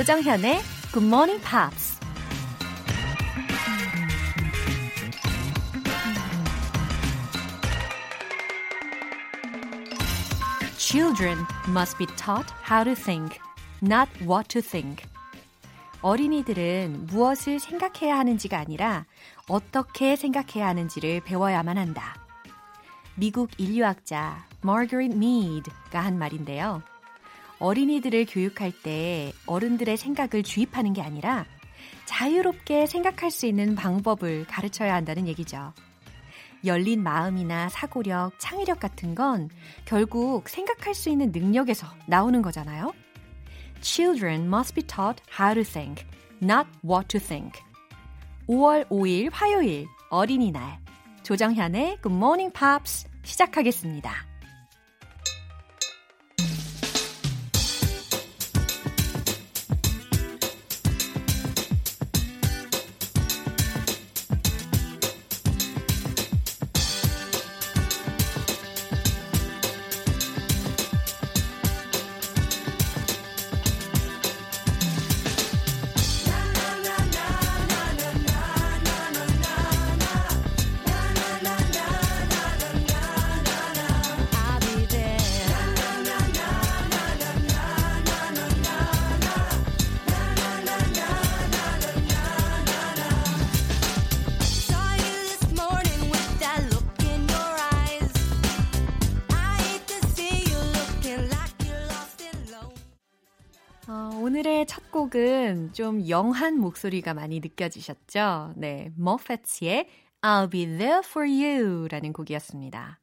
조정현의 0.00 0.62
Good 0.94 1.04
Morning 1.04 1.44
Pops. 1.44 2.00
Children 10.78 11.44
must 11.68 11.98
be 11.98 12.06
taught 12.16 12.50
how 12.66 12.82
to 12.82 12.94
think, 12.94 13.38
not 13.82 14.08
what 14.22 14.48
to 14.48 14.62
think. 14.62 15.04
어린이들은 16.00 17.08
무엇을 17.08 17.60
생각해야 17.60 18.16
하는지가 18.16 18.58
아니라 18.58 19.04
어떻게 19.48 20.16
생각해야 20.16 20.66
하는지를 20.66 21.20
배워야만 21.24 21.76
한다. 21.76 22.14
미국 23.16 23.50
인류학자 23.58 24.46
마거릿 24.62 25.14
미드가 25.14 26.00
한 26.00 26.18
말인데요. 26.18 26.82
어린이들을 27.60 28.26
교육할 28.26 28.72
때 28.72 29.32
어른들의 29.46 29.96
생각을 29.96 30.42
주입하는 30.42 30.92
게 30.92 31.02
아니라 31.02 31.44
자유롭게 32.06 32.86
생각할 32.86 33.30
수 33.30 33.46
있는 33.46 33.74
방법을 33.76 34.46
가르쳐야 34.46 34.94
한다는 34.94 35.28
얘기죠. 35.28 35.72
열린 36.64 37.02
마음이나 37.02 37.68
사고력, 37.68 38.32
창의력 38.38 38.80
같은 38.80 39.14
건 39.14 39.48
결국 39.84 40.48
생각할 40.48 40.94
수 40.94 41.08
있는 41.08 41.30
능력에서 41.32 41.86
나오는 42.06 42.42
거잖아요. 42.42 42.92
Children 43.80 44.46
must 44.46 44.74
be 44.74 44.82
taught 44.82 45.22
how 45.38 45.54
to 45.54 45.62
think, 45.62 46.04
not 46.42 46.68
what 46.84 47.08
to 47.08 47.20
think. 47.20 47.60
5월 48.48 48.88
5일 48.88 49.30
화요일 49.32 49.86
어린이날 50.10 50.80
조정현의 51.22 51.98
Good 52.02 52.14
Morning 52.14 52.52
Pops 52.52 53.06
시작하겠습니다. 53.22 54.29
곡은 105.10 105.72
좀 105.72 106.08
영한 106.08 106.58
목소리가 106.58 107.14
많이 107.14 107.40
느껴지셨죠? 107.40 108.54
네, 108.56 108.92
머페츠의 108.96 109.88
I'll 110.22 110.50
Be 110.50 110.66
There 110.66 111.00
For 111.04 111.28
You 111.28 111.88
라는 111.88 112.12
곡이었습니다. 112.12 113.00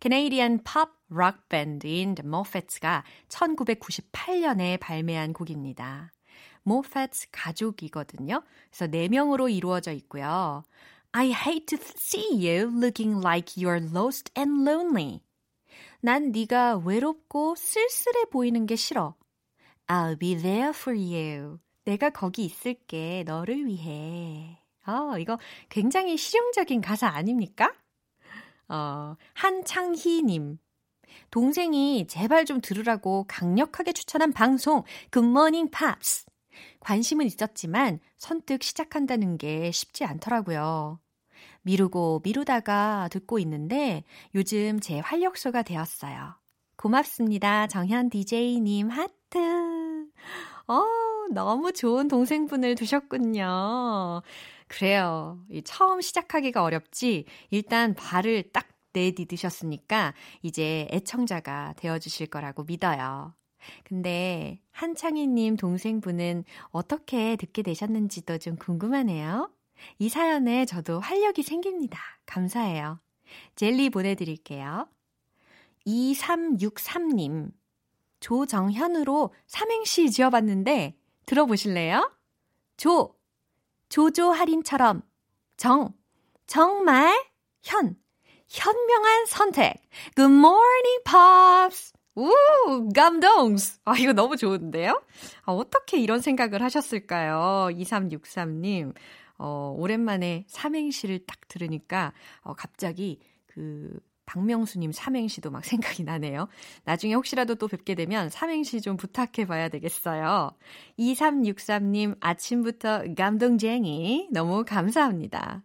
캐네이디안 0.00 0.62
팝락 0.64 1.48
밴드인 1.48 2.14
The 2.14 2.26
Moffats 2.26 2.80
가 2.80 3.02
1998년에 3.28 4.78
발매한 4.78 5.32
곡입니다. 5.32 6.12
모페츠 6.62 7.28
가족이거든요. 7.32 8.42
그래서 8.70 8.86
4명으로 8.86 9.52
이루어져 9.52 9.92
있고요. 9.92 10.64
I 11.12 11.32
hate 11.32 11.66
to 11.66 11.78
see 11.96 12.46
you 12.46 12.70
looking 12.78 13.24
like 13.24 13.54
you're 13.56 13.82
lost 13.94 14.30
and 14.36 14.68
lonely. 14.68 15.20
난 16.00 16.30
네가 16.30 16.78
외롭고 16.84 17.54
쓸쓸해 17.56 18.26
보이는 18.30 18.66
게 18.66 18.76
싫어. 18.76 19.14
I'll 19.88 20.18
be 20.18 20.36
there 20.36 20.70
for 20.70 20.96
you. 20.96 21.58
내가 21.84 22.10
거기 22.10 22.44
있을게. 22.44 23.24
너를 23.26 23.66
위해. 23.66 24.58
어, 24.86 25.18
이거 25.18 25.38
굉장히 25.68 26.16
실용적인 26.16 26.80
가사 26.80 27.08
아닙니까? 27.08 27.74
어, 28.68 29.16
한창희님. 29.34 30.58
동생이 31.30 32.06
제발 32.06 32.44
좀 32.44 32.60
들으라고 32.60 33.24
강력하게 33.28 33.92
추천한 33.92 34.32
방송, 34.32 34.84
굿모닝 35.10 35.70
팝스. 35.70 36.26
관심은 36.80 37.26
있었지만 37.26 38.00
선뜻 38.16 38.62
시작한다는 38.62 39.38
게 39.38 39.70
쉽지 39.70 40.04
않더라고요. 40.04 41.00
미루고 41.62 42.20
미루다가 42.24 43.08
듣고 43.10 43.38
있는데 43.38 44.04
요즘 44.34 44.80
제 44.80 45.00
활력소가 45.00 45.62
되었어요. 45.62 46.34
고맙습니다. 46.78 47.66
정현 47.66 48.08
DJ님 48.08 48.88
하트. 48.88 50.06
어, 50.68 50.84
너무 51.32 51.72
좋은 51.72 52.06
동생분을 52.06 52.76
두셨군요. 52.76 54.22
그래요. 54.68 55.40
처음 55.64 56.00
시작하기가 56.00 56.62
어렵지. 56.62 57.24
일단 57.50 57.94
발을 57.94 58.52
딱 58.52 58.68
내디드셨으니까 58.92 60.14
이제 60.42 60.86
애청자가 60.92 61.74
되어주실 61.76 62.28
거라고 62.28 62.62
믿어요. 62.62 63.34
근데 63.82 64.60
한창희님 64.70 65.56
동생분은 65.56 66.44
어떻게 66.70 67.34
듣게 67.34 67.62
되셨는지도 67.62 68.38
좀 68.38 68.54
궁금하네요. 68.54 69.50
이 69.98 70.08
사연에 70.08 70.64
저도 70.64 71.00
활력이 71.00 71.42
생깁니다. 71.42 71.98
감사해요. 72.24 73.00
젤리 73.56 73.90
보내드릴게요. 73.90 74.86
2363님. 75.88 77.50
조정현으로 78.20 79.32
삼행시 79.46 80.10
지어봤는데 80.10 80.96
들어보실래요? 81.26 82.12
조, 82.76 83.14
조조 83.88 84.32
할인처럼 84.32 85.02
정, 85.56 85.94
정말 86.46 87.14
현, 87.62 87.96
현명한 88.48 89.26
선택. 89.26 89.76
Good 90.16 90.32
morning, 90.34 91.02
pops. 91.04 91.92
우, 92.16 92.88
감동스. 92.92 93.80
아, 93.84 93.96
이거 93.96 94.12
너무 94.12 94.36
좋은데요? 94.36 95.00
아, 95.42 95.52
어떻게 95.52 95.98
이런 96.00 96.20
생각을 96.20 96.62
하셨을까요? 96.62 97.68
2363님. 97.72 98.94
어, 99.38 99.72
오랜만에 99.78 100.44
삼행시를 100.48 101.24
딱 101.26 101.46
들으니까, 101.46 102.12
어, 102.40 102.54
갑자기 102.54 103.20
그, 103.46 104.00
박명수님 104.28 104.92
삼행시도 104.92 105.50
막 105.50 105.64
생각이 105.64 106.04
나네요. 106.04 106.48
나중에 106.84 107.14
혹시라도 107.14 107.54
또 107.54 107.66
뵙게 107.66 107.94
되면 107.94 108.28
삼행시 108.28 108.82
좀 108.82 108.98
부탁해 108.98 109.46
봐야 109.46 109.70
되겠어요. 109.70 110.50
2363님 110.98 112.16
아침부터 112.20 113.14
감동쟁이 113.16 114.28
너무 114.30 114.64
감사합니다. 114.66 115.64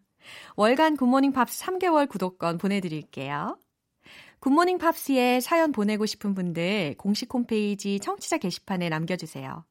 월간 0.56 0.96
굿모닝 0.96 1.34
팝스 1.34 1.66
3개월 1.66 2.08
구독권 2.08 2.58
보내드릴게요. 2.58 3.58
굿모닝 4.40 4.78
팝스에 4.78 5.42
사연 5.42 5.74
보내고 5.74 6.06
싶은 6.06 6.34
분들 6.34 6.96
공식 6.98 7.34
홈페이지 7.34 8.00
청취자 8.00 8.38
게시판에 8.38 8.88
남겨주세요. 8.88 9.66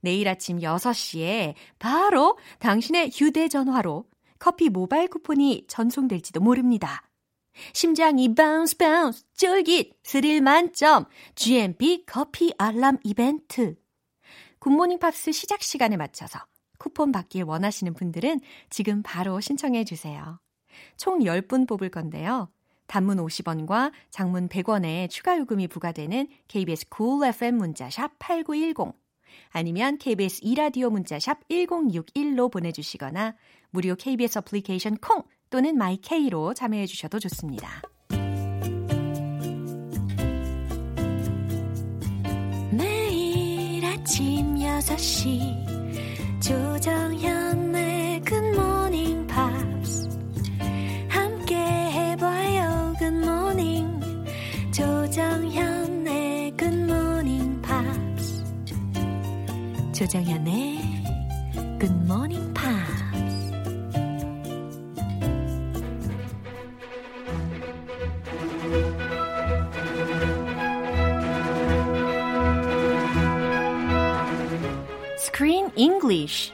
내일 0.00 0.28
아침 0.28 0.58
6시에 0.58 1.54
바로 1.78 2.38
당신의 2.60 3.10
휴대전화로 3.12 4.06
커피 4.38 4.70
모바일 4.70 5.08
쿠폰이 5.08 5.66
전송될지도 5.68 6.40
모릅니다. 6.40 7.11
심장이 7.72 8.34
bounce 8.34 8.76
bounce 8.76 9.24
쫄깃 9.34 9.94
스릴 10.02 10.40
만점 10.40 11.06
GMP 11.34 12.04
커피 12.06 12.52
알람 12.58 12.98
이벤트 13.04 13.76
굿모닝 14.58 14.98
팝스 14.98 15.32
시작 15.32 15.62
시간에 15.62 15.96
맞춰서 15.96 16.38
쿠폰 16.78 17.12
받길 17.12 17.44
원하시는 17.44 17.94
분들은 17.94 18.40
지금 18.70 19.02
바로 19.02 19.40
신청해 19.40 19.84
주세요. 19.84 20.40
총 20.96 21.20
10분 21.20 21.68
뽑을 21.68 21.90
건데요. 21.90 22.48
단문 22.86 23.18
50원과 23.18 23.92
장문 24.10 24.48
100원의 24.48 25.08
추가 25.08 25.38
요금이 25.38 25.68
부과되는 25.68 26.28
KBS 26.48 26.86
cool 26.94 27.26
FM 27.28 27.56
문자샵 27.56 28.18
8910 28.18 28.94
아니면 29.50 29.96
KBS 29.98 30.40
2라디오 30.42 30.90
문자샵 30.90 31.48
1061로 31.48 32.50
보내주시거나 32.50 33.34
무료 33.70 33.94
KBS 33.94 34.38
어플리케이션 34.38 34.96
콩 34.98 35.22
또는 35.52 35.76
마이케이로 35.76 36.54
참여해 36.54 36.86
주셔도 36.86 37.18
좋습니다. 37.18 37.82
매일 42.70 43.84
아침 43.84 44.54
6시 44.54 46.40
조정현의 46.40 48.22
굿모닝 48.22 49.26
팝스 49.26 50.08
함께 51.08 51.54
해봐요 51.56 52.94
good 52.98 53.35
morning 53.35 54.00
조정현의 54.72 56.56
굿모닝 56.56 57.60
팝스 57.60 58.42
조정현의 59.92 60.91
English. 76.32 76.52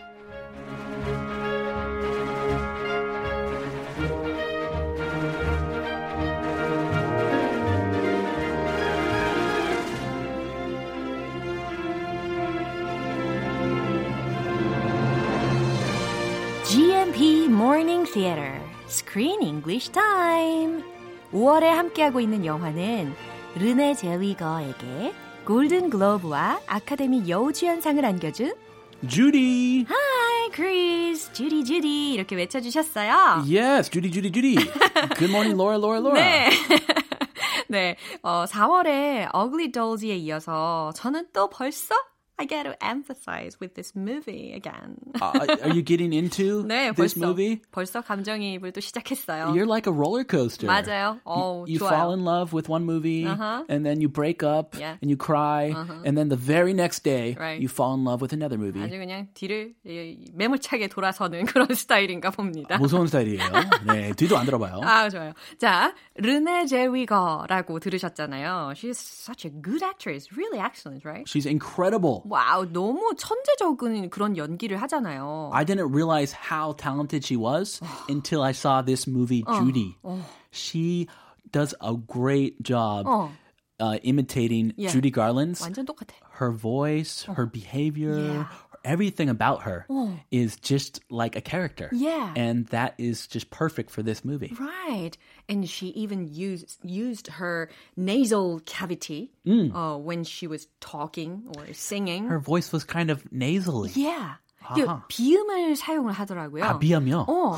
GMP 16.65 17.47
Morning 17.47 18.05
Theater 18.05 18.61
Screen 18.89 19.43
English 19.43 19.91
Time. 19.93 20.83
5월에 21.33 21.65
함께하고 21.65 22.21
있는 22.21 22.45
영화는 22.45 23.13
르네 23.55 23.95
제위거에게 23.95 25.13
골든 25.45 25.91
글로브와 25.91 26.61
아카데미 26.67 27.29
여우주연상을 27.29 28.05
안겨준 28.05 28.55
Judy. 29.07 29.87
Hi, 29.89 30.51
Chris, 30.53 31.31
주디 31.33 31.65
주디 31.65 32.13
이렇게 32.15 32.35
외쳐주셨어요. 32.35 33.45
Yes, 33.47 33.91
Judy, 33.91 34.11
Judy, 34.11 34.31
Judy. 34.33 34.57
Good 35.17 35.31
morning, 35.31 35.57
Laura, 35.57 35.77
Laura, 35.79 36.01
Laura. 36.01 36.21
네. 36.21 36.51
네, 37.69 37.97
어, 38.23 38.45
4월에 38.47 39.29
Ugly 39.35 39.71
Dolls에 39.71 40.17
이어서 40.17 40.91
저는 40.97 41.29
또 41.33 41.49
벌써 41.49 41.95
I 42.38 42.46
get 42.46 42.64
to 42.64 42.74
emphasize 42.84 43.60
with 43.62 43.76
this 43.76 43.96
movie 43.96 44.54
again. 44.58 44.98
Uh, 45.22 45.46
are 45.62 45.70
you 45.70 45.84
getting 45.84 46.12
into 46.14 46.64
네, 46.66 46.90
this 46.96 47.14
벌써 47.14 47.28
movie? 47.28 47.62
벌써 47.72 48.02
감정이입을 48.02 48.72
또 48.74 48.82
시작했어요. 48.82 49.54
You're 49.54 49.68
like 49.70 49.86
a 49.86 49.94
roller 49.94 50.24
coaster. 50.26 50.66
맞아요. 50.68 51.20
어, 51.26 51.64
you 51.70 51.78
좋아요. 51.78 51.90
fall 51.94 52.12
in 52.12 52.26
love 52.26 52.52
with 52.52 52.68
one 52.68 52.86
movie, 52.86 53.28
Uh-huh. 53.28 53.64
and 53.70 53.86
then 53.86 54.02
you 54.02 54.10
break 54.10 54.42
up, 54.42 54.74
Yeah. 54.74 54.98
Uh-huh. 54.98 55.00
and 55.04 55.12
you 55.12 55.16
cry, 55.16 55.76
and 56.04 56.18
then 56.18 56.30
the 56.30 56.36
very 56.36 56.74
next 56.74 57.04
day, 57.06 57.38
Right. 57.38 57.62
you 57.62 57.70
fall 57.70 57.94
in 57.94 58.04
love 58.04 58.20
with 58.20 58.34
another 58.34 58.58
movie. 58.58 58.82
아주 58.82 58.98
그냥 58.98 59.28
뒤를 59.36 59.76
예, 59.86 60.18
매몰차게 60.34 60.88
돌아서는 60.90 61.46
그런 61.46 61.68
스타일인가 61.72 62.32
봅니다. 62.32 62.80
무서운 62.80 63.06
스타일이에요. 63.08 63.46
네, 63.86 64.12
뒤도 64.18 64.36
안 64.36 64.48
들어봐요. 64.48 64.82
아, 64.82 65.08
좋아요. 65.08 65.34
자, 65.60 65.94
르네 66.16 66.66
제위거라고 66.66 67.80
들으셨잖아요. 67.80 68.74
She's 68.76 68.98
such 68.98 69.46
a 69.46 69.52
good 69.52 69.84
actress. 69.84 70.34
Really 70.36 70.58
excellent, 70.60 71.06
right? 71.06 71.30
She's 71.30 71.46
incredible. 71.46 72.24
와우, 72.28 72.66
너무 72.72 73.14
천재적인 73.18 74.10
그런 74.10 74.36
연기를 74.38 74.78
하잖아요. 74.82 75.50
I 75.54 75.64
didn't 75.66 75.92
realize 75.92 76.34
how 76.34 76.74
talented 76.74 77.24
she 77.26 77.36
was 77.38 77.80
until 78.10 78.42
I 78.44 78.52
saw 78.52 78.82
this 78.82 79.08
movie, 79.08 79.44
Judy. 79.58 79.96
She 80.52 81.08
does 81.52 81.74
a 81.82 81.94
great 81.96 82.62
job 82.64 83.06
어. 83.08 83.30
uh, 83.80 83.98
imitating 84.04 84.74
Yeah. 84.78 84.92
Judy 84.92 85.12
Garland's. 85.12 85.62
완전 85.62 85.86
똑같아. 85.86 86.14
her 86.40 86.52
voice, 86.52 87.24
her 87.38 87.46
behavior, 87.46 88.48
everything 88.88 89.30
about 89.30 89.64
her 89.64 89.86
is 90.32 90.56
just 90.58 91.00
like 91.10 91.36
a 91.36 91.42
character. 91.42 91.90
Yeah. 91.94 92.34
And 92.36 92.68
that 92.68 92.96
is 92.98 93.28
just 93.28 93.50
perfect 93.50 93.90
for 93.92 94.04
this 94.04 94.26
movie. 94.26 94.54
Right. 94.60 95.12
And 95.48 95.68
she 95.68 95.88
even 95.96 96.28
used 96.34 96.78
used 96.84 97.28
her 97.28 97.70
nasal 97.96 98.60
cavity 98.66 99.32
uh, 99.48 99.98
when 99.98 100.24
she 100.24 100.48
was 100.48 100.68
talking 100.82 101.44
or 101.58 101.74
singing. 101.74 102.28
Her 102.28 102.40
voice 102.40 102.72
was 102.72 102.84
kind 102.84 103.10
of 103.10 103.24
nasally. 103.32 103.92
yeah. 103.96 104.36
그 104.64 104.88
비음을 105.10 105.76
사용을 105.76 106.14
하더라고요. 106.14 106.64
아, 106.64 106.80
비염이요? 106.80 107.26
어. 107.28 107.58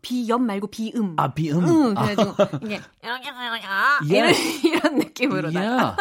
비염 0.00 0.46
말고 0.46 0.68
비음. 0.68 1.14
아, 1.18 1.28
비음. 1.34 1.62
응, 1.62 1.94
그래가지고 1.94 2.64
이게 2.64 2.80
이런 3.04 3.20
Yes. 4.08 4.40
이런 4.64 4.96
느낌으로 4.98 5.52
Yeah. 5.52 5.96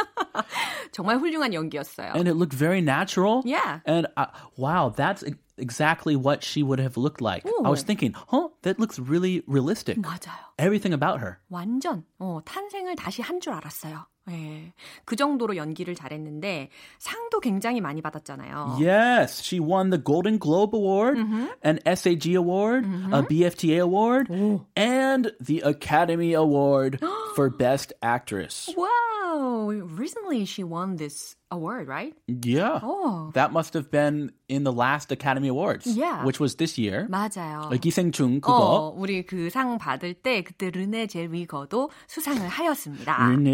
정말 0.92 1.18
훌륭한 1.18 1.54
연기였어요. 1.54 2.14
and 2.16 2.28
it 2.28 2.36
looked 2.36 2.54
very 2.54 2.82
natural. 2.82 3.42
Yeah. 3.46 3.80
And 3.86 4.08
uh, 4.18 4.28
wow, 4.58 4.90
that's 4.96 5.24
e- 5.24 5.36
exactly 5.58 6.16
what 6.16 6.44
she 6.44 6.64
would 6.64 6.80
have 6.80 6.98
looked 6.98 7.22
like. 7.22 7.46
I 7.64 7.70
was 7.70 7.84
thinking, 7.84 8.14
huh, 8.28 8.50
that 8.64 8.80
looks 8.80 9.00
really 9.00 9.44
realistic. 9.48 9.98
맞아요. 9.98 10.54
Everything 10.58 10.94
about 10.94 11.20
her. 11.22 11.40
완전 11.52 12.04
어, 12.20 12.42
탄생을 12.46 12.96
다시 12.96 13.22
한 13.22 13.40
줄 13.40 13.54
알았어요. 13.54 14.06
예. 14.30 14.74
그 15.06 15.16
정도로 15.16 15.56
연기를 15.56 15.94
잘했는데 15.94 16.70
상도 16.98 17.40
굉장히 17.40 17.80
많이 17.80 18.02
받았잖아요. 18.02 18.78
Yes, 18.80 19.44
she 19.44 19.60
won 19.60 19.92
the 19.92 20.02
Golden 20.04 20.40
Globe 20.40 20.74
Award, 20.76 21.20
an 21.64 21.80
SAG 21.86 22.34
Award, 22.36 22.86
a 23.12 23.22
BFTA 23.22 23.80
Award, 23.82 24.28
and 24.76 25.32
the 25.40 25.62
Academy 25.62 26.34
Award 26.34 27.00
for 27.36 27.50
Best 27.50 27.94
Actress. 28.02 28.74
Wow! 28.76 29.70
Recently 29.70 30.46
she 30.46 30.64
won 30.64 30.96
this 30.96 31.36
award, 31.51 31.89
right? 31.89 32.15
Yeah. 32.27 32.81
어. 32.83 33.33
That 33.35 33.51
must 33.53 33.75
have 33.75 33.91
been 33.91 34.31
in 34.49 34.65
the 34.65 34.73
last 34.73 35.11
Academy 35.13 35.49
Awards, 35.49 35.87
Yeah. 35.87 36.25
which 36.25 36.41
was 36.41 36.57
this 36.57 36.79
year. 36.79 37.07
맞아요. 37.09 37.69
어, 37.71 37.77
기생충 37.77 38.41
그거. 38.41 38.55
어, 38.55 38.95
우리 38.97 39.25
그 39.27 39.49
상 39.51 39.79
받을 39.79 40.15
때 40.15 40.43
그때 40.43 40.71
르네 40.71 41.07
젤위거도 41.09 41.91
수상을 42.07 42.47
하였습니다. 42.47 43.29
음, 43.31 43.47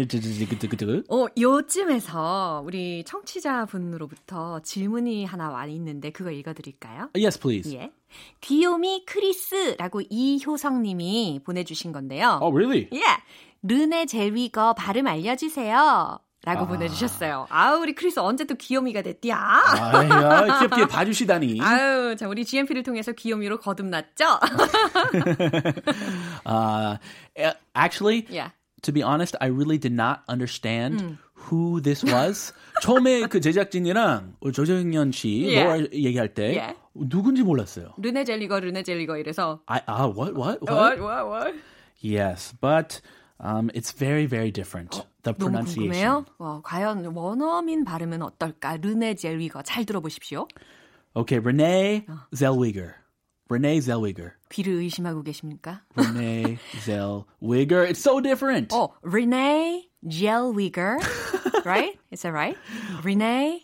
어, 1.09 1.25
요쯤에서 1.39 2.61
우리 2.65 3.03
청취자분으로부터 3.05 4.59
질문이 4.61 5.25
하나 5.25 5.49
와 5.49 5.65
있는데 5.67 6.11
그거 6.11 6.31
읽어 6.31 6.53
드릴까요? 6.53 7.09
Yes, 7.15 7.39
please. 7.39 7.73
예. 7.75 7.91
귀요미 8.41 9.03
크리스라고 9.05 10.01
이효성 10.09 10.81
님이 10.83 11.41
보내 11.43 11.63
주신 11.63 11.91
건데요. 11.91 12.39
Oh, 12.41 12.55
really? 12.55 12.87
예. 12.93 13.01
르네 13.63 14.05
젤위거 14.05 14.75
발음 14.75 15.07
알려 15.07 15.35
주세요. 15.35 16.19
라고 16.47 16.65
보내주셨어요. 16.65 17.47
아우, 17.49 17.81
우리 17.81 17.93
크리스 17.93 18.19
언제 18.19 18.45
또 18.45 18.55
귀요미가 18.55 19.01
됐디야? 19.01 19.35
아야, 19.37 20.59
귀엽게 20.59 20.87
봐주시다니. 20.87 21.59
아유, 21.61 22.15
자, 22.17 22.29
우리 22.29 22.45
GMP를 22.45 22.83
통해서 22.83 23.11
귀요미로 23.11 23.59
거듭났죠? 23.59 24.39
Uh, 26.47 26.97
eh, 27.35 27.51
actually, 27.75 28.25
yeah. 28.29 28.51
to 28.81 28.93
be 28.93 29.03
honest, 29.03 29.35
I 29.41 29.47
really 29.49 29.77
did 29.77 29.91
not 29.91 30.21
understand 30.29 31.17
who 31.33 31.81
this 31.81 32.05
was. 32.05 32.53
처음에 32.81 33.27
그 33.27 33.41
제작진이랑 33.41 34.37
조정현 34.53 35.11
씨 35.11 35.51
Yeah. 35.51 35.67
노아 35.67 35.87
얘기할 35.91 36.33
때 36.33 36.55
Yeah. 36.55 36.75
누군지 36.95 37.43
몰랐어요. 37.43 37.93
르네 37.97 38.23
젤리거, 38.23 38.61
르네 38.61 38.83
젤리거 38.83 39.17
이래서 39.17 39.59
I, 39.67 39.81
ah, 39.87 40.07
what, 40.07 40.33
what, 40.33 40.61
what? 40.61 40.71
what, 40.71 41.01
what, 41.01 41.27
what? 41.27 41.55
Yes, 41.99 42.53
but 42.61 43.01
um, 43.39 43.69
it's 43.73 43.91
very, 43.91 44.25
very 44.25 44.51
different. 44.51 45.03
the 45.26 45.32
너무 45.34 45.50
pronunciation. 45.50 45.90
궁금해요. 45.92 46.24
어, 46.38 46.60
과연 46.64 47.04
원어민 47.14 47.84
발음은 47.84 48.22
어떨까? 48.22 48.76
르네 48.76 49.14
젤리거 49.14 49.62
잘 49.62 49.84
들어보십시오. 49.84 50.46
Okay, 51.14 51.38
Renee 51.38 52.06
Zellweger. 52.34 52.94
Renee 53.50 53.78
Zellweger. 53.80 54.32
귀를 54.50 54.74
의심하고 54.80 55.22
계십니까? 55.22 55.82
Renee 55.94 56.58
Zellweger. 56.84 57.84
It's 57.84 58.00
so 58.00 58.20
different. 58.20 58.72
어, 58.74 58.90
Renee 59.02 59.90
Zellweger, 60.08 60.96
right? 61.64 61.98
Is 62.10 62.22
that 62.22 62.32
right? 62.32 62.56
Renee 63.04 63.62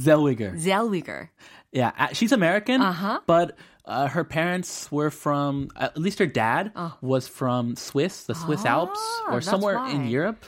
Zellweger. 0.00 0.56
Zellweger. 0.58 1.28
Yeah, 1.72 1.92
uh, 1.98 2.08
she's 2.12 2.32
American, 2.32 2.80
Uh-huh. 2.82 3.20
but 3.26 3.54
uh, 3.86 4.06
her 4.06 4.22
parents 4.22 4.86
were 4.92 5.10
from, 5.10 5.68
at 5.74 5.96
least 5.98 6.18
her 6.20 6.26
dad 6.26 6.70
was 7.00 7.26
from 7.26 7.74
Swiss, 7.74 8.24
the 8.24 8.34
Swiss 8.34 8.64
Alps, 8.64 9.00
Ah, 9.02 9.32
or 9.32 9.40
that's 9.40 9.46
somewhere 9.46 9.76
why. 9.78 9.90
in 9.90 10.06
Europe. 10.06 10.44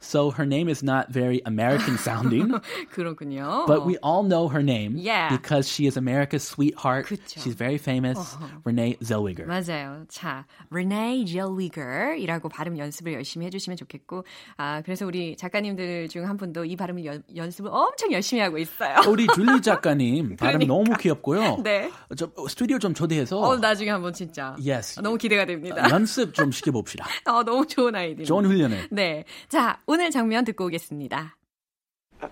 So 0.00 0.30
her 0.32 0.44
name 0.46 0.68
is 0.68 0.82
not 0.82 1.10
very 1.12 1.40
American 1.46 1.98
sounding, 1.98 2.48
그렇군요. 2.92 3.66
but 3.66 3.86
we 3.86 3.96
all 3.98 4.24
know 4.24 4.48
her 4.48 4.62
name 4.62 4.96
Yeah. 4.96 5.28
because 5.30 5.68
she 5.68 5.86
is 5.86 5.96
America's 5.96 6.42
sweetheart. 6.42 7.06
그쵸. 7.06 7.38
She's 7.40 7.54
very 7.54 7.78
famous, 7.78 8.36
Renee 8.64 8.96
Zellweger. 9.04 9.46
맞아요. 9.46 10.06
자, 10.08 10.46
Renee 10.72 11.24
Zellweger이라고 11.26 12.48
발음 12.48 12.78
연습을 12.78 13.12
열심히 13.12 13.46
해주시면 13.46 13.76
좋겠고, 13.76 14.24
아 14.56 14.82
그래서 14.82 15.06
우리 15.06 15.36
작가님들 15.36 16.08
중 16.08 16.24
한 16.26 16.36
분도 16.36 16.64
이 16.64 16.76
발음을 16.76 17.04
연, 17.04 17.22
연습을 17.34 17.70
엄청 17.72 18.10
열심히 18.12 18.42
하고 18.42 18.58
있어요. 18.58 18.96
우리 19.08 19.26
줄리 19.34 19.60
작가님 19.62 20.36
발음 20.36 20.58
그러니까. 20.60 20.66
너무 20.66 20.96
귀엽고요. 20.98 21.58
네. 21.62 21.90
저 22.16 22.30
스튜디오 22.48 22.73
좀 22.79 22.93
초대해서 22.93 23.37
어, 23.39 23.55
나중에 23.57 23.89
한번 23.89 24.13
진짜. 24.13 24.55
Yes. 24.59 24.99
너무 25.01 25.17
기대가 25.17 25.45
됩니다. 25.45 25.87
연습 25.89 26.33
좀 26.33 26.51
시켜봅시다. 26.51 27.05
어, 27.25 27.43
너무 27.43 27.65
좋은 27.67 27.95
아이디어. 27.95 28.25
좋은 28.25 28.45
훈련을. 28.45 28.87
네. 28.91 29.23
자, 29.49 29.79
오늘 29.87 30.11
장면 30.11 30.45
듣고 30.45 30.65
오겠습니다. 30.65 31.35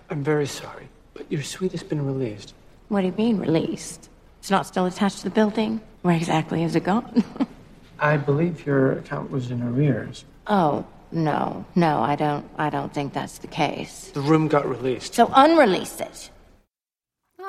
I'm 0.08 0.24
very 0.24 0.44
sorry, 0.46 0.88
but 1.14 1.26
your 1.30 1.42
suite 1.42 1.72
has 1.72 1.82
been 1.86 2.04
released. 2.04 2.54
What 2.90 3.02
do 3.02 3.08
you 3.08 3.14
mean 3.16 3.38
released? 3.40 4.08
It's 4.40 4.50
not 4.50 4.66
still 4.66 4.86
attached 4.86 5.22
to 5.22 5.30
the 5.30 5.34
building? 5.34 5.80
Where 6.02 6.16
exactly 6.16 6.62
is 6.64 6.74
it 6.76 6.84
gone? 6.84 7.24
I 7.98 8.16
believe 8.18 8.66
your 8.66 8.98
account 8.98 9.30
was 9.30 9.50
in 9.50 9.62
arrears. 9.62 10.24
oh, 10.48 10.84
no. 11.12 11.64
No, 11.76 12.02
I 12.02 12.16
don't 12.16 12.44
I 12.58 12.68
don't 12.70 12.92
think 12.92 13.12
that's 13.14 13.38
the 13.38 13.46
case. 13.46 14.10
The 14.14 14.20
room 14.20 14.48
got 14.48 14.66
released. 14.68 15.14
So 15.14 15.30
unrelease 15.32 16.00
it. 16.00 16.30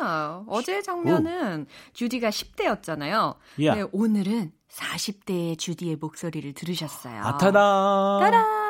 어, 0.02 0.46
어제 0.48 0.82
장면은 0.82 1.68
주디가 1.94 2.30
10대였잖아요. 2.30 3.36
Yeah. 3.58 3.82
네, 3.84 3.90
오늘은 3.92 4.52
40대의 4.70 5.58
주디의 5.58 5.96
목소리를 5.98 6.54
들으셨어요. 6.54 7.22
아, 7.24 7.38
타다! 7.38 8.20
따란! 8.20 8.65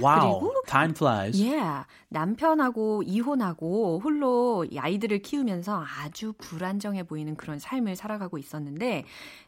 Wow. 0.00 0.40
그리고 0.40 0.52
Time 0.66 0.94
flies. 0.94 1.40
Yeah. 1.40 1.86
남편하고 2.08 3.02
이혼하고 3.04 4.00
홀로 4.02 4.64
이 4.68 4.78
아이들을 4.78 5.22
키우면서 5.22 5.84
아주 6.02 6.32
불안정해 6.38 7.04
보이는 7.04 7.36
그런 7.36 7.58
삶을 7.58 7.96
살아가고 7.96 8.36
있었는데 8.38 9.04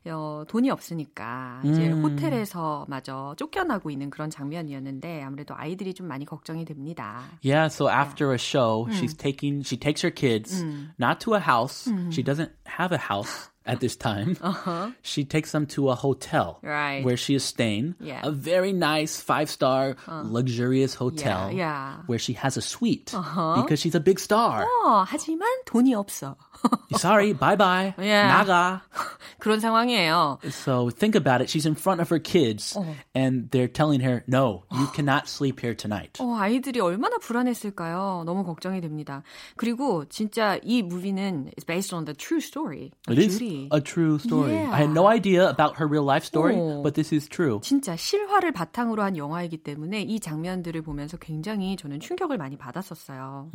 어, 0.07 0.45
돈이 0.47 0.71
없으니까 0.71 1.61
이제 1.65 1.91
음. 1.91 2.03
호텔에서 2.05 2.87
마저 2.89 3.35
쫓겨나고 3.37 3.91
있는 3.91 4.11
그런 4.11 4.31
장면이었는데 4.31 5.23
아무래도 5.23 5.55
아이들이 5.57 5.93
좀 5.95 6.07
많이 6.07 6.25
걱정이 6.25 6.65
됩니다. 6.65 7.23
Yeah, 7.43 7.67
so 7.67 7.89
after 7.89 8.33
a 8.33 8.39
show, 8.39 8.89
she's 8.93 9.15
taking 9.15 9.63
she 9.65 9.77
takes 9.77 10.03
her 10.03 10.11
kids 10.15 10.65
not 10.99 11.21
to 11.21 11.35
a 11.35 11.41
house. 11.41 11.91
She 12.11 12.23
doesn't 12.23 12.53
have 12.67 12.93
a 12.93 12.99
house 12.99 13.52
at 13.66 13.82
this 13.82 13.98
time. 13.98 14.38
She 15.02 15.26
takes 15.26 15.52
them 15.52 15.66
to 15.76 15.90
a 15.90 15.96
hotel 15.96 16.60
Right. 16.64 17.04
where 17.04 17.18
she 17.18 17.36
is 17.36 17.44
staying. 17.44 17.96
Yeah. 18.00 18.22
A 18.24 18.32
very 18.32 18.72
nice 18.72 19.20
five-star 19.20 19.98
luxurious 20.08 20.96
hotel 20.96 21.52
Yeah, 21.52 21.58
yeah. 21.58 21.94
where 22.08 22.18
she 22.20 22.34
has 22.40 22.56
a 22.56 22.62
suite 22.62 23.12
because 23.12 23.80
she's 23.82 23.94
a 23.96 24.00
big 24.00 24.20
star. 24.20 24.64
어, 24.64 25.04
하지만 25.06 25.48
돈이 25.66 25.94
없어. 25.96 26.38
Sorry, 26.98 27.34
bye-bye. 27.34 27.96
Yeah. 28.00 28.32
나가. 28.32 28.82
그런 29.40 29.60
상황이에요. 29.60 30.40
So 30.50 30.90
think 30.90 31.16
about 31.16 31.42
it. 31.42 31.50
She's 31.50 31.66
in 31.68 31.76
front 31.76 32.00
of 32.02 32.10
her 32.10 32.20
kids 32.20 32.76
and 33.14 33.52
they're 33.52 33.68
telling 33.68 34.00
her, 34.02 34.24
"No, 34.28 34.64
you 34.72 34.88
cannot 34.96 35.28
sleep 35.28 35.60
here 35.62 35.76
tonight." 35.76 36.18
어, 36.20 36.36
아이들이 36.40 36.80
얼마나 36.80 37.18
불안했을까요? 37.20 38.24
너무 38.26 38.44
걱정이 38.46 38.80
됩니다. 38.82 39.24
그리고 39.58 40.06
진짜 40.10 40.58
이 40.64 40.82
무비는 40.82 41.52
is 41.58 41.66
based 41.66 41.94
on 41.94 42.06
the 42.06 42.16
true 42.16 42.40
story. 42.42 42.92
of 43.08 43.14
It 43.14 43.20
is 43.22 43.38
A 43.73 43.81
true 43.81 44.19
story. 44.19 44.53
Yeah. 44.53 44.71
I 44.73 44.79
had 44.83 44.91
no 44.93 45.07
idea 45.09 45.49
about 45.49 45.77
her 45.79 45.87
real 45.87 46.05
life 46.05 46.25
story, 46.25 46.55
Oh. 46.57 46.83
but 46.83 46.95
this 46.95 47.15
is 47.15 47.29
true. 47.29 47.61
진짜 47.63 47.97
실화를 47.97 48.53
바탕으로 48.53 49.03
한 49.03 49.17
영화이기 49.17 49.59
때문에 49.59 50.03
이 50.03 50.21
장면들을 50.21 50.83
보면서 50.83 51.17
굉장히 51.17 51.77
저는 51.77 52.01
충격을 52.01 52.39
많이 52.39 52.57
받았었어요. 52.57 53.51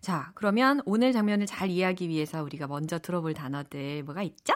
자, 0.00 0.32
그러면 0.34 0.80
오늘 0.86 1.12
장면을 1.12 1.46
잘 1.46 1.70
이해하기 1.70 2.08
위해서 2.08 2.42
우리가 2.42 2.66
먼저 2.66 2.98
들어볼 2.98 3.34
단어들 3.34 4.02
뭐가 4.04 4.22
있죠? 4.22 4.54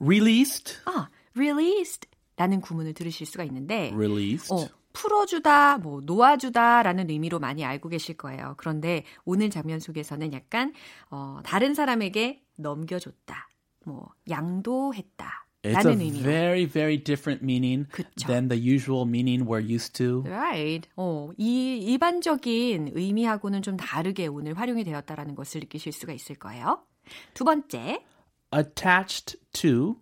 Released. 0.00 0.74
아, 0.86 1.08
released 1.36 2.08
라는 2.36 2.60
구문을 2.60 2.92
들으실 2.94 3.26
수가 3.26 3.44
있는데 3.44 3.92
Released. 3.94 4.52
어, 4.52 4.68
풀어주다, 4.92 5.78
뭐 5.78 6.00
놓아주다라는 6.04 7.10
의미로 7.10 7.38
많이 7.38 7.64
알고 7.64 7.88
계실 7.90 8.16
거예요. 8.16 8.54
그런데 8.56 9.04
오늘 9.24 9.50
장면 9.50 9.78
속에서는 9.78 10.32
약간 10.32 10.72
어, 11.10 11.40
다른 11.44 11.74
사람에게 11.74 12.42
넘겨줬다, 12.56 13.48
뭐 13.86 14.08
양도했다. 14.28 15.46
It's 15.62 15.84
a 15.84 15.90
의미로. 15.90 16.22
very, 16.22 16.64
very 16.64 16.96
different 17.02 17.42
meaning 17.42 17.88
그쵸. 17.90 18.28
than 18.28 18.48
the 18.48 18.56
usual 18.56 19.04
meaning 19.04 19.46
we're 19.48 19.58
used 19.60 19.94
to. 19.94 20.22
Right. 20.26 20.88
어, 20.96 21.30
이 21.38 21.78
일반적인 21.78 22.92
의미하고는 22.94 23.62
좀 23.62 23.76
다르게 23.76 24.26
오늘 24.28 24.54
활용이 24.54 24.84
되었다라는 24.84 25.34
것을 25.34 25.60
느끼실 25.60 25.92
수가 25.92 26.12
있을 26.12 26.36
거예요. 26.36 26.82
두 27.34 27.44
번째. 27.44 28.04
Attached 28.54 29.38
to. 29.52 29.96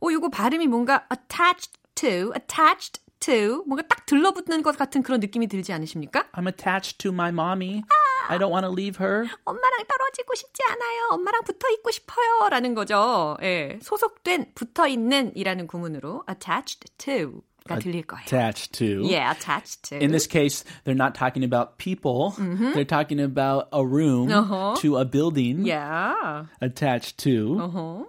어, 0.00 0.10
이거 0.10 0.28
발음이 0.30 0.66
뭔가 0.68 1.06
attached 1.12 1.72
to, 1.96 2.32
attached 2.34 3.02
to, 3.20 3.62
뭔가 3.66 3.82
딱 3.86 4.06
들러붙는 4.06 4.62
것 4.62 4.76
같은 4.76 5.02
그런 5.02 5.20
느낌이 5.20 5.48
들지 5.48 5.72
않으십니까? 5.72 6.28
I'm 6.32 6.46
attached 6.46 6.98
to 6.98 7.12
my 7.12 7.28
mommy. 7.30 7.82
I 8.29 8.37
don't 8.37 8.51
want 8.51 8.65
to 8.65 8.71
leave 8.71 8.97
her. 9.03 9.25
엄마랑 9.45 9.85
떨어지고 9.87 10.35
싶지 10.35 10.61
않아요. 10.69 11.07
엄마랑 11.11 11.43
붙어 11.43 11.67
있고 11.69 11.91
싶어요. 11.91 12.49
라는 12.49 12.75
거죠. 12.75 13.37
예. 13.41 13.79
소속된, 13.81 14.51
붙어 14.55 14.87
있는 14.87 15.31
이라는 15.35 15.65
구문으로 15.67 16.23
attached 16.29 16.85
to가 16.97 17.79
들릴 17.79 18.03
거예요. 18.03 18.23
Attached 18.25 18.71
to. 18.73 19.01
Yeah, 19.03 19.31
attached 19.31 19.89
to. 19.89 19.97
In 19.97 20.11
this 20.11 20.27
case, 20.27 20.63
they're 20.85 20.93
not 20.95 21.15
talking 21.15 21.43
about 21.43 21.77
people. 21.77 22.33
They're 22.73 22.85
talking 22.85 23.19
about 23.19 23.67
a 23.73 23.83
room 23.83 24.29
Uh-huh. 24.31 24.75
to 24.81 24.97
a 24.97 25.05
building 25.05 25.65
yeah. 25.65 26.45
attached 26.61 27.17
to. 27.25 27.57
Uh-huh. 27.59 28.03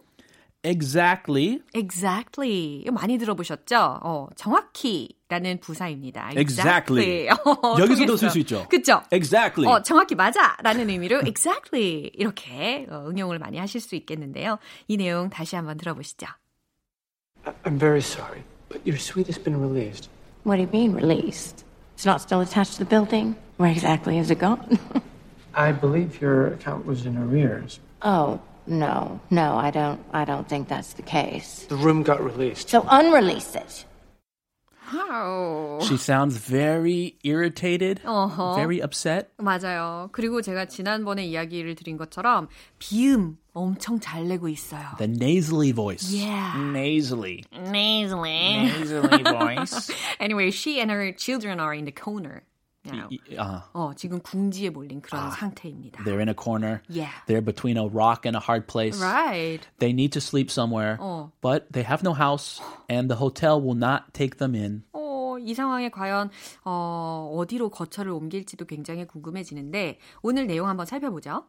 Exactly. 0.65 1.61
Exactly. 1.73 2.83
이거 2.83 2.93
많이 2.93 3.17
들어보셨죠? 3.17 4.01
어, 4.03 4.29
정확히라는 4.37 5.61
부사입니다. 5.61 6.33
Exactly. 6.37 7.29
어, 7.31 7.77
여기서도 7.79 8.07
통했어. 8.07 8.17
쓸 8.17 8.31
수 8.31 8.39
있죠. 8.41 8.67
그쵸? 8.69 9.03
Exactly. 9.11 9.67
어, 9.73 9.83
정확히 9.83 10.15
맞아라는 10.15 10.91
의미로 10.91 11.21
exactly 11.25 12.11
이렇게 12.15 12.87
어, 12.91 13.07
응용을 13.09 13.39
많이 13.39 13.57
하실 13.59 13.81
수 13.81 13.95
있겠는데요. 13.97 14.59
이 14.87 14.97
내용 14.99 15.31
다시 15.31 15.57
한번 15.57 15.79
들어보시죠. 15.79 16.27
I- 17.47 17.55
I'm 17.65 17.79
very 17.79 18.01
sorry, 18.03 18.43
but 18.69 18.83
your 18.85 18.99
suite 18.99 19.29
has 19.29 19.39
been 19.43 19.57
released. 19.59 20.11
What 20.45 20.57
do 20.57 20.63
you 20.63 20.69
mean, 20.71 20.95
released? 20.95 21.65
It's 21.97 22.05
not 22.05 22.21
still 22.21 22.41
attached 22.43 22.77
to 22.77 22.85
the 22.85 22.89
building? 22.89 23.35
Where 23.57 23.71
exactly 23.73 24.19
is 24.19 24.31
it 24.31 24.39
gone? 24.41 24.79
I 25.55 25.73
believe 25.73 26.21
your 26.21 26.49
account 26.55 26.85
was 26.87 27.07
in 27.07 27.17
arrears. 27.17 27.81
oh, 28.03 28.41
no, 28.67 29.21
no, 29.31 29.57
I 29.57 29.71
don't, 29.71 30.01
I 30.13 30.25
don't 30.25 30.49
think 30.49 30.69
that's 30.69 30.93
the 30.95 31.03
case. 31.03 31.67
The 31.69 31.77
room 31.77 32.03
got 32.03 32.23
released. 32.23 32.69
So 32.71 32.83
unrelease 32.89 33.55
it. 33.55 33.85
She 35.87 35.97
sounds 35.97 36.37
very 36.37 37.15
irritated, 37.23 38.01
Uh-huh. 38.05 38.55
very 38.57 38.81
upset. 38.83 39.31
맞아요. 39.39 40.09
그리고 40.13 40.43
제가 40.43 40.67
지난번에 40.67 41.25
이야기를 41.27 41.77
드린 41.77 41.97
것처럼 41.97 42.49
비음 42.81 43.37
엄청 43.55 44.01
잘 44.01 44.27
내고 44.27 44.49
있어요. 44.49 44.97
The 44.99 45.07
nasally 45.09 45.71
voice. 45.73 46.11
Yeah. 46.13 46.55
Nasally. 46.73 47.45
Nasally. 47.53 48.67
Nasally 48.67 49.23
voice. 49.23 49.93
Anyway, 50.19 50.51
she 50.51 50.81
and 50.81 50.91
her 50.91 51.13
children 51.13 51.61
are 51.61 51.73
in 51.75 51.85
the 51.85 51.93
corner. 51.93 52.43
Now. 52.86 53.10
Uh, 53.38 53.62
어, 53.74 53.94
지금 53.96 54.20
궁지에 54.22 54.70
몰린 54.70 55.02
그런 55.02 55.32
상태입니다. 55.32 56.04
they're 56.04 56.20
in 56.20 56.30
a 56.30 56.34
corner. 56.34 56.82
Yeah. 56.88 57.12
They're 57.28 57.42
between 57.42 57.78
a 57.78 57.88
rock 57.88 58.26
and 58.26 58.36
a 58.36 58.40
hard 58.40 58.68
place. 58.68 59.02
Right. 59.02 59.62
They 59.80 59.94
need 59.94 60.12
to 60.14 60.22
sleep 60.22 60.50
somewhere, 60.52 60.98
어. 61.00 61.32
but 61.42 61.72
they 61.72 61.84
have 61.84 62.04
no 62.04 62.14
house, 62.14 62.62
and 62.90 63.10
the 63.10 63.18
hotel 63.18 63.62
will 63.62 63.78
not 63.78 64.14
take 64.14 64.38
them 64.38 64.56
in. 64.56 64.84
어, 64.94 65.38
이 65.40 65.54
상황에 65.54 65.90
과연 65.90 66.30
어, 66.64 67.32
어디로 67.38 67.70
거처를 67.70 68.12
옮길지도 68.12 68.66
굉장히 68.66 69.06
궁금해지는데 69.06 70.00
오늘 70.22 70.48
내용 70.48 70.68
한번 70.68 70.86
살펴보죠. 70.86 71.46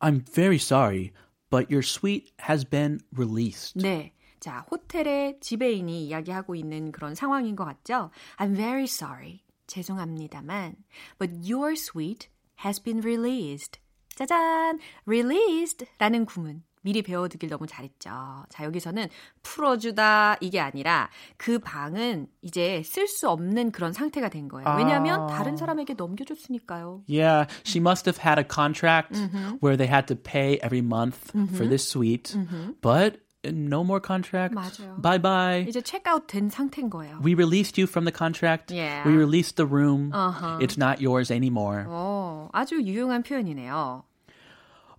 I'm 0.00 0.24
very 0.24 0.56
sorry, 0.58 1.12
but 1.50 1.70
your 1.70 1.82
suite 1.82 2.32
has 2.48 2.64
been 2.64 3.00
released. 3.16 3.78
네. 3.80 4.12
자, 4.40 4.66
호텔의 4.70 5.38
지배인이 5.40 6.06
이야기하고 6.06 6.54
있는 6.54 6.92
그런 6.92 7.14
상황인 7.14 7.56
것 7.56 7.64
같죠? 7.64 8.10
I'm 8.36 8.54
very 8.54 8.84
sorry. 8.84 9.40
죄송합니다만. 9.66 10.76
But 11.18 11.48
your 11.48 11.72
suite 11.72 12.28
has 12.64 12.82
been 12.82 13.00
released. 13.04 13.80
짜잔! 14.14 14.78
released 15.06 15.86
라는 15.98 16.24
구문. 16.24 16.62
미리 16.82 17.00
배워두길 17.00 17.48
너무 17.48 17.66
잘했죠. 17.66 18.44
자, 18.50 18.64
여기서는 18.64 19.08
풀어주다 19.42 20.36
이게 20.42 20.60
아니라 20.60 21.08
그 21.38 21.58
방은 21.58 22.26
이제 22.42 22.82
쓸 22.84 23.08
수 23.08 23.30
없는 23.30 23.72
그런 23.72 23.94
상태가 23.94 24.28
된 24.28 24.48
거예요. 24.48 24.68
왜냐하면 24.76 25.26
다른 25.26 25.56
사람에게 25.56 25.94
넘겨줬으니까요. 25.94 27.04
Yeah, 27.08 27.48
she 27.64 27.80
must 27.80 28.06
have 28.06 28.18
had 28.22 28.38
a 28.38 28.44
contract 28.46 29.18
where 29.62 29.78
they 29.78 29.88
had 29.88 30.06
to 30.08 30.14
pay 30.14 30.58
every 30.62 30.82
month 30.82 31.32
for 31.56 31.66
this 31.66 31.88
suite, 31.88 32.36
but 32.82 33.23
no 33.43 33.83
more 33.83 33.99
contract. 34.01 34.53
맞아요. 34.53 34.95
Bye 35.01 35.19
bye. 35.21 35.65
이제 35.67 35.81
체크아웃 35.81 36.27
된 36.27 36.49
상태인 36.49 36.89
거예요. 36.89 37.19
We 37.23 37.33
released 37.35 37.77
you 37.79 37.87
from 37.87 38.05
the 38.05 38.11
contract. 38.15 38.71
Yeah. 38.73 39.07
We 39.07 39.15
released 39.15 39.55
the 39.55 39.65
room. 39.65 40.11
Uh-huh. 40.13 40.57
It's 40.61 40.77
not 40.77 40.99
yours 41.01 41.31
anymore. 41.31 41.85
어, 41.87 42.49
아주 42.51 42.81
유용한 42.81 43.23
표현이네요. 43.23 44.03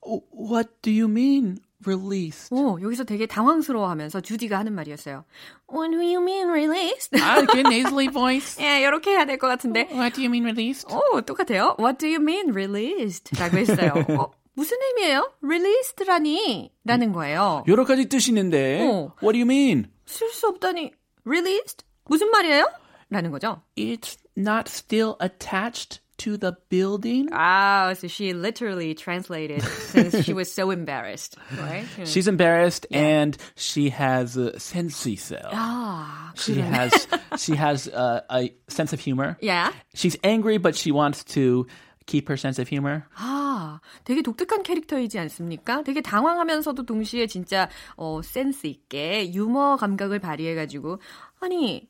Oh, 0.03 0.23
What 0.33 0.81
do 0.81 0.91
you 0.91 1.07
mean 1.09 1.59
released? 1.85 2.49
오, 2.55 2.81
여기서 2.81 3.05
되게 3.05 3.27
당황스러워하면서 3.27 4.23
주디가 4.23 4.59
하는 4.59 4.73
말이었어요. 4.75 5.25
What 5.71 5.91
do 5.93 5.99
you 6.01 6.21
mean 6.23 6.49
released? 6.49 7.11
Ah, 7.21 7.45
good 7.45 7.67
nasally 7.69 8.09
voice. 8.09 8.57
예, 8.65 8.81
이렇게 8.81 9.11
해야 9.13 9.27
될 9.27 9.37
것 9.39 9.49
같은데. 9.49 9.89
What 9.93 10.15
do 10.15 10.23
you 10.23 10.31
mean 10.31 10.45
released? 10.45 10.89
오, 10.91 11.21
똑같아요. 11.21 11.77
What 11.79 11.99
do 11.99 12.07
you 12.09 12.21
mean 12.23 12.53
released? 12.55 13.37
라고 13.39 13.59
했어요. 13.59 13.93
어, 14.19 14.31
무슨 14.55 14.77
의미예요? 14.83 15.33
released라니? 15.43 16.71
라는 16.85 17.13
거예요. 17.13 17.65
여러 17.69 17.85
가지 17.85 18.07
뜻이 18.09 18.31
있는데. 18.31 18.81
어. 18.83 19.15
What 19.23 19.33
do 19.33 19.39
you 19.41 19.45
mean? 19.47 19.87
쓸 20.07 20.29
수 20.31 20.49
없다니. 20.49 20.93
released? 21.27 21.85
무슨 22.07 22.31
말이에요? 22.31 22.69
라는 23.11 23.31
거죠. 23.31 23.63
It's 23.77 24.17
not 24.37 24.69
still 24.69 25.17
attached 25.23 26.01
to 26.19 26.37
the 26.37 26.53
building. 26.69 27.29
Ah, 27.33 27.93
so 27.95 28.07
she 28.07 28.33
literally 28.35 28.95
translated 28.95 29.63
since 29.63 30.23
she 30.23 30.35
was 30.35 30.53
so 30.53 30.71
embarrassed, 30.71 31.37
right? 31.59 31.87
She's 32.05 32.29
embarrassed 32.29 32.87
and 32.93 33.37
she 33.57 33.89
has 33.91 34.37
a 34.37 34.53
sensey 34.59 35.17
cell. 35.17 35.51
아, 35.53 36.33
She 36.37 36.61
has 36.61 36.93
she 37.39 37.55
has 37.57 37.89
uh, 37.89 38.21
a 38.31 38.53
sense 38.69 38.93
of 38.93 39.01
humor. 39.01 39.39
yeah. 39.41 39.73
She's 39.95 40.17
angry, 40.23 40.59
but 40.59 40.77
she 40.77 40.93
wants 40.93 41.25
to 41.37 41.67
keep 42.06 42.30
her 42.30 42.38
sense 42.38 42.62
of 42.62 42.70
humor. 42.70 43.04
아, 43.16 43.80
되게 44.04 44.22
독특한 44.22 44.64
캐릭터이지 44.64 45.18
않습니까? 45.20 45.84
되게 45.84 46.02
당황하면서도 46.02 46.86
동시에 46.86 47.28
진짜 47.28 47.70
어, 47.96 48.22
센스 48.24 48.68
있게 48.68 49.34
유머 49.34 49.78
감각을 49.78 50.20
발휘해가지고 50.20 51.00
아니 51.40 51.88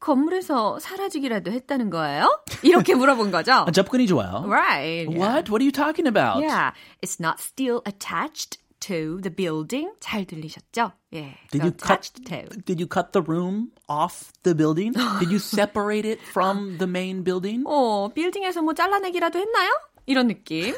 건물에서 0.00 0.78
사라지기라도 0.78 1.50
했다는 1.50 1.90
거예요? 1.90 2.42
이렇게 2.62 2.94
물어본 2.94 3.30
거죠. 3.30 3.52
아, 3.66 3.70
접근이 3.70 4.06
좋아요. 4.06 4.44
Right. 4.46 5.08
What? 5.08 5.50
What 5.50 5.60
are 5.60 5.64
you 5.64 5.72
talking 5.72 6.06
about? 6.06 6.40
Yeah, 6.42 6.72
it's 7.02 7.18
not 7.20 7.40
still 7.40 7.82
attached 7.86 8.58
to 8.80 9.20
the 9.22 9.34
building. 9.34 9.90
잘 10.00 10.24
들리셨죠? 10.24 10.92
예. 11.14 11.34
Did 11.50 11.62
you 11.62 11.72
cut? 11.72 12.10
to. 12.26 12.48
Did 12.64 12.80
you 12.80 12.86
cut 12.86 13.12
the 13.12 13.22
room 13.22 13.70
off 13.88 14.32
the 14.42 14.54
building? 14.54 14.92
Did 15.20 15.30
you 15.30 15.38
separate 15.38 16.04
it 16.06 16.20
from 16.30 16.78
the 16.78 16.86
main 16.88 17.22
building? 17.24 17.64
어, 17.66 18.08
빌딩에서 18.14 18.62
뭐 18.62 18.74
잘라내기라도 18.74 19.38
했나요? 19.38 19.70
이런 20.06 20.28
느낌. 20.28 20.74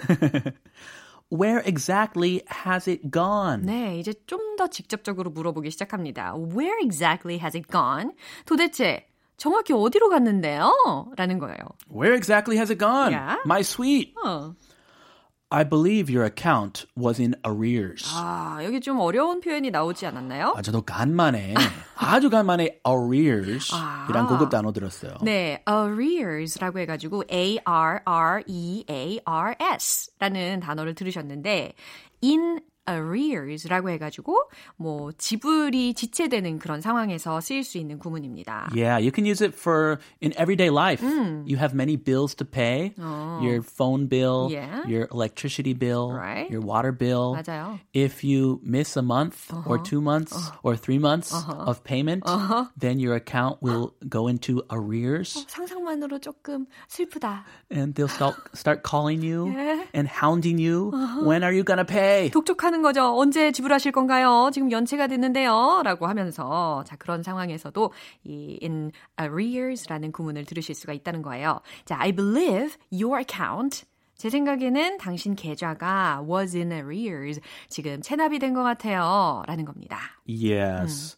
Where 1.33 1.63
exactly 1.65 2.43
has 2.67 2.89
it 2.91 3.11
gone? 3.13 3.65
네, 3.65 3.99
이제 3.99 4.13
좀 4.27 4.57
더 4.57 4.67
직접적으로 4.69 5.31
물어보기 5.31 5.71
시작합니다. 5.71 6.35
Where 6.37 6.77
exactly 6.83 7.39
has 7.39 7.57
it 7.57 7.67
gone? 7.71 8.11
도대체 8.45 9.07
정확히 9.39 9.73
어디로 9.73 10.11
갔는데요? 10.11 10.75
라는 11.17 11.39
거예요. 11.39 11.57
Where 11.91 12.15
exactly 12.15 12.59
has 12.59 12.71
it 12.71 12.79
gone? 12.79 13.13
Yeah. 13.13 13.39
My 13.47 13.61
sweet. 13.63 14.13
어. 14.23 14.55
I 15.53 15.65
believe 15.65 16.09
your 16.09 16.25
account 16.25 16.87
was 16.97 17.21
in 17.21 17.35
arrears. 17.45 18.07
아, 18.15 18.61
여기 18.63 18.81
좀 18.81 19.01
어려운 19.01 19.41
표현이 19.41 19.73
나오지 19.73 20.07
않았나요? 20.07 20.55
아, 20.57 20.63
저도 20.63 20.83
간만에 20.83 21.55
아주 21.97 22.31
간만에 22.31 22.81
arrears 22.87 23.75
아. 23.75 24.07
이란 24.09 24.29
고급 24.29 24.51
단어 24.51 24.73
들었어요. 24.73 25.17
네, 25.23 25.65
arrears라고 25.69 26.79
해가지고 26.79 27.25
A-R-R-E-A-R-S라는 27.31 27.81
단어를 30.61 30.95
들으셨는데 30.95 31.73
in 32.23 32.61
arrears라고 32.90 33.90
해가지고 33.90 34.38
뭐 34.78 35.12
지불이 35.18 35.96
지체되는 35.96 36.60
그런 36.60 36.82
상황에서 36.82 37.42
쓰일 37.42 37.64
수 37.64 37.80
있는 37.80 37.98
구문입니다. 37.98 38.70
Yeah, 38.76 39.00
you 39.02 39.12
can 39.12 39.26
use 39.26 39.42
it 39.44 39.56
for 39.58 39.98
in 40.22 40.34
everyday 40.38 40.70
life. 40.70 41.02
You 41.02 41.58
have 41.58 41.74
many 41.74 41.96
bills 41.98 42.36
to 42.36 42.46
pay. 42.46 42.94
Your 43.42 43.62
phone 43.64 44.08
bill, 44.08 44.50
Yeah. 44.54 44.86
your 44.88 45.08
electricity 45.12 45.74
bill, 45.74 46.12
Right. 46.14 46.46
your 46.52 46.62
water 46.62 46.92
bill. 46.92 47.34
맞아요. 47.34 47.80
If 47.94 48.24
you 48.24 48.62
miss 48.64 48.96
a 48.96 49.02
month 49.02 49.50
or 49.66 49.82
two 49.82 50.00
months 50.00 50.38
or 50.62 50.78
three 50.78 51.00
months 51.00 51.34
of 51.50 51.82
payment, 51.84 52.22
then 52.78 53.00
your 53.00 53.16
account 53.16 53.64
will 53.66 53.94
go 54.08 54.28
into 54.30 54.62
arrears 54.70 55.34
상상만으로 55.50 56.20
조금 56.20 56.68
슬프다. 56.88 57.46
and 57.72 57.96
they'll 57.96 58.06
start 58.14 58.36
start 58.54 58.84
calling 58.84 59.26
you 59.26 59.50
Yeah. 59.50 59.86
and 59.94 60.08
hounding 60.22 60.60
you. 60.62 60.92
When 61.26 61.42
are 61.44 61.52
you 61.52 61.64
gonna 61.66 61.84
pay? 61.86 62.30
독촉하는 62.30 62.76
거죠. 62.83 63.17
언제 63.17 63.53
지불하실 63.53 63.93
건가요? 63.93 64.51
지금 64.53 64.71
연체가 64.71 65.07
됐는데요. 65.07 65.83
라고 65.85 66.07
하면서 66.07 66.85
자 66.87 66.97
그런 66.97 67.23
상황에서도 67.23 67.93
이 68.25 68.59
in 68.63 68.93
arrears라는 69.21 70.13
구문을 70.13 70.45
들으실 70.45 70.75
수가 70.75 70.93
있다는 70.93 71.23
거예요. 71.23 71.61
자, 71.85 71.97
I 71.99 72.13
believe 72.13 72.77
your 72.93 73.19
account 73.19 73.85
제 74.17 74.29
생각에는 74.29 74.99
당신 74.99 75.35
계좌가 75.35 76.23
was 76.29 76.57
in 76.57 76.73
arrears. 76.73 77.41
지금 77.69 78.03
체납이 78.03 78.39
된 78.39 78.53
것 78.55 78.63
같아요. 78.63 79.43
라는 79.47 79.65
겁니다. 79.65 79.99
Yes. 80.29 81.17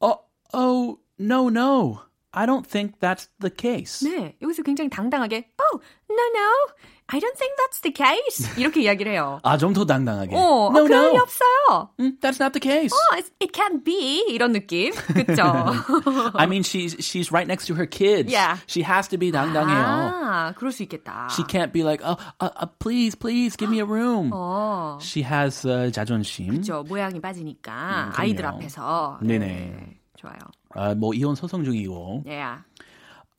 Oh, 0.00 0.20
oh, 0.54 0.98
no, 1.18 1.48
no. 1.48 1.98
I 2.34 2.46
don't 2.46 2.66
think 2.66 2.98
that's 3.00 3.28
the 3.40 3.50
case. 3.54 4.08
네, 4.08 4.36
여기서 4.40 4.62
굉장히 4.62 4.88
당당하게 4.88 5.50
Oh, 5.58 5.80
no, 6.08 6.22
no. 6.32 6.74
I 7.11 7.19
don't 7.21 7.37
think 7.37 7.53
that's 7.55 7.79
the 7.83 7.91
case. 7.93 8.49
이렇게 8.57 8.81
이야기를 8.81 9.13
해요. 9.13 9.39
아, 9.43 9.57
좀 9.57 9.73
더 9.73 9.85
당당하게. 9.85 10.35
어, 10.35 10.69
no, 10.73 10.81
어, 10.81 10.83
그럴 10.83 11.11
리 11.11 11.15
no. 11.15 11.21
없어요. 11.23 11.89
Mm, 11.99 12.19
that's 12.19 12.37
not 12.41 12.51
the 12.51 12.59
case. 12.59 12.91
어, 12.91 13.15
it's- 13.15 13.31
it 13.39 13.53
can't 13.53 13.85
be. 13.85 14.25
이런 14.27 14.51
느낌. 14.51 14.91
그쵸? 15.15 15.43
I 16.35 16.45
mean, 16.47 16.63
she's 16.63 16.97
she's 16.99 17.31
right 17.31 17.47
next 17.47 17.67
to 17.67 17.75
her 17.75 17.85
kids. 17.87 18.29
Yeah. 18.29 18.57
She 18.67 18.83
has 18.83 19.07
to 19.09 19.17
be 19.17 19.31
당당해요. 19.31 19.79
아, 19.79 20.53
그럴 20.57 20.73
수 20.73 20.83
있겠다. 20.83 21.29
She 21.31 21.45
can't 21.47 21.71
be 21.71 21.83
like, 21.83 22.03
oh, 22.03 22.17
uh, 22.41 22.49
uh, 22.59 22.67
please, 22.79 23.15
please, 23.15 23.55
give 23.55 23.71
me 23.71 23.79
a 23.79 23.85
room. 23.87 24.31
어, 24.33 24.99
She 24.99 25.23
has 25.23 25.63
uh, 25.65 25.89
자존심. 25.91 26.59
그쵸. 26.59 26.83
모양이 26.83 27.21
빠지니까 27.21 28.11
음, 28.11 28.11
아이들 28.19 28.43
그럼요. 28.43 28.57
앞에서. 28.57 29.19
네네. 29.23 29.47
네, 29.47 29.97
좋아요. 30.17 30.39
아, 30.75 30.93
뭐 30.93 31.13
이혼 31.13 31.35
소송 31.35 31.63
중이고. 31.63 32.23
Yeah. 32.27 32.63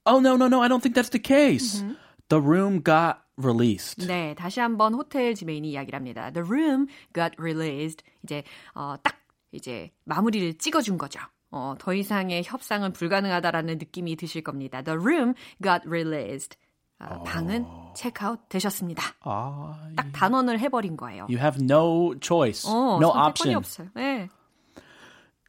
Oh 0.06 0.20
no, 0.20 0.36
no, 0.36 0.46
no. 0.48 0.62
I 0.62 0.68
don't 0.68 0.80
think 0.80 0.94
that's 0.96 1.10
the 1.12 1.20
case. 1.20 1.84
The 2.30 2.40
room 2.40 2.80
got 2.80 3.20
released. 3.37 4.05
네, 4.07 4.33
다시 4.35 4.59
한번 4.59 4.93
호텔 4.93 5.35
지메인이 5.35 5.69
이야기를 5.71 5.97
합니다. 5.97 6.31
The 6.31 6.47
room 6.47 6.87
got 7.13 7.35
released. 7.39 8.03
이제 8.23 8.43
어, 8.73 8.95
딱 9.01 9.15
이제 9.51 9.91
마무리를 10.05 10.57
찍어준 10.57 10.97
거죠. 10.97 11.19
어, 11.51 11.75
더 11.77 11.93
이상의 11.93 12.43
협상은 12.45 12.93
불가능하다라는 12.93 13.77
느낌이 13.77 14.15
드실 14.15 14.43
겁니다. 14.43 14.81
The 14.81 14.97
room 14.99 15.33
got 15.61 15.87
released. 15.87 16.57
어, 16.99 17.21
방은 17.23 17.65
체크아웃 17.95 18.47
되셨습니다. 18.49 19.03
아, 19.21 19.89
딱 19.95 20.07
단언을 20.13 20.59
해버린 20.59 20.95
거예요. 20.95 21.23
you 21.23 21.37
have 21.37 21.61
no 21.61 22.13
choice, 22.21 22.69
어, 22.69 22.97
no 23.01 23.09
option. 23.09 23.55
없어요. 23.57 23.89
네. 23.95 24.29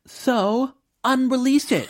So 0.07 0.73
unrelease 1.05 1.73
it. 1.77 1.89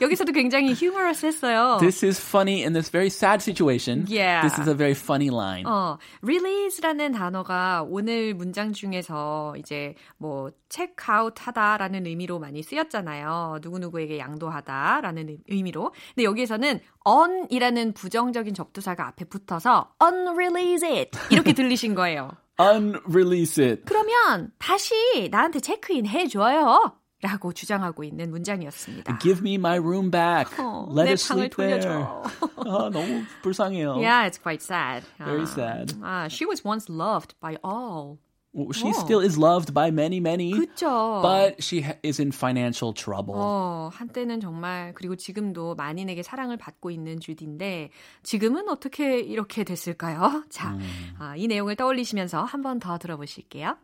여기서도 0.00 0.32
굉장히 0.32 0.72
humorous했어요. 0.74 1.78
this 1.80 2.04
is 2.04 2.20
funny 2.20 2.62
in 2.62 2.72
this 2.72 2.88
very 2.90 3.08
sad 3.08 3.42
situation. 3.42 4.06
Yeah. 4.08 4.42
This 4.46 4.60
is 4.60 4.68
a 4.68 4.74
very 4.76 4.92
funny 4.94 5.28
line. 5.30 5.64
어, 5.66 5.98
release라는 6.22 7.12
단어가 7.12 7.84
오늘 7.88 8.34
문장 8.34 8.72
중에서 8.72 9.54
이제 9.58 9.94
뭐 10.18 10.50
체크아웃 10.68 11.34
하다라는 11.36 12.06
의미로 12.06 12.38
많이 12.38 12.62
쓰였잖아요. 12.62 13.58
누구누구에게 13.62 14.18
양도하다라는 14.18 15.28
의- 15.28 15.38
의미로. 15.48 15.92
근데 16.14 16.24
여기에서는 16.24 16.80
on이라는 17.04 17.94
부정적인 17.94 18.54
접두사가 18.54 19.08
앞에 19.08 19.24
붙어서 19.24 19.94
unrelease 20.02 20.86
it 20.88 21.10
이렇게 21.30 21.52
들리신 21.54 21.94
거예요. 21.96 22.30
Unrelease 22.60 23.64
it. 23.64 23.82
그러면 23.84 24.50
다시 24.58 25.28
나한테 25.30 25.60
체크인 25.60 26.06
해줘요. 26.06 26.92
라고 27.20 27.52
주장하고 27.52 28.04
있는 28.04 28.30
문장이었습니다. 28.30 29.18
Give 29.18 29.40
me 29.40 29.54
my 29.54 29.78
room 29.78 30.10
back. 30.10 30.56
어, 30.64 30.86
Let 30.96 31.04
내 31.06 31.12
us 31.12 31.28
방을 31.28 31.50
sleep 31.50 31.56
there. 31.56 31.80
돌려줘. 31.80 32.22
아, 32.58 32.90
너무 32.90 33.24
불쌍해요. 33.42 33.94
Yeah, 33.96 34.24
it's 34.28 34.38
quite 34.40 34.62
sad. 34.62 35.04
Very 35.18 35.42
아, 35.42 35.46
sad. 35.48 35.94
아, 36.00 36.26
she 36.30 36.46
was 36.46 36.62
once 36.64 36.88
loved 36.88 37.34
by 37.40 37.56
all. 37.64 38.18
Well, 38.54 38.72
She 38.72 38.88
어. 38.88 38.94
still 38.94 39.20
is 39.22 39.36
loved 39.38 39.74
by 39.74 39.88
many, 39.90 40.18
many. 40.20 40.52
그쵸. 40.52 41.20
But 41.22 41.60
she 41.60 41.82
ha- 41.82 41.98
is 42.02 42.18
in 42.20 42.30
financial 42.32 42.94
trouble. 42.94 43.34
어, 43.36 43.90
한때는 43.92 44.40
정말 44.40 44.94
그리고 44.94 45.16
지금도 45.16 45.74
만인에게 45.74 46.22
사랑을 46.22 46.56
받고 46.56 46.90
있는 46.90 47.20
주디인데 47.20 47.90
지금은 48.22 48.68
어떻게 48.68 49.20
이렇게 49.20 49.64
됐을까요? 49.64 50.44
자, 50.50 50.78
아, 51.18 51.34
이 51.36 51.46
내용을 51.46 51.76
떠올리시면서 51.76 52.42
한 52.44 52.62
번 52.62 52.78
더 52.80 52.96
들어보실게요. 52.96 53.76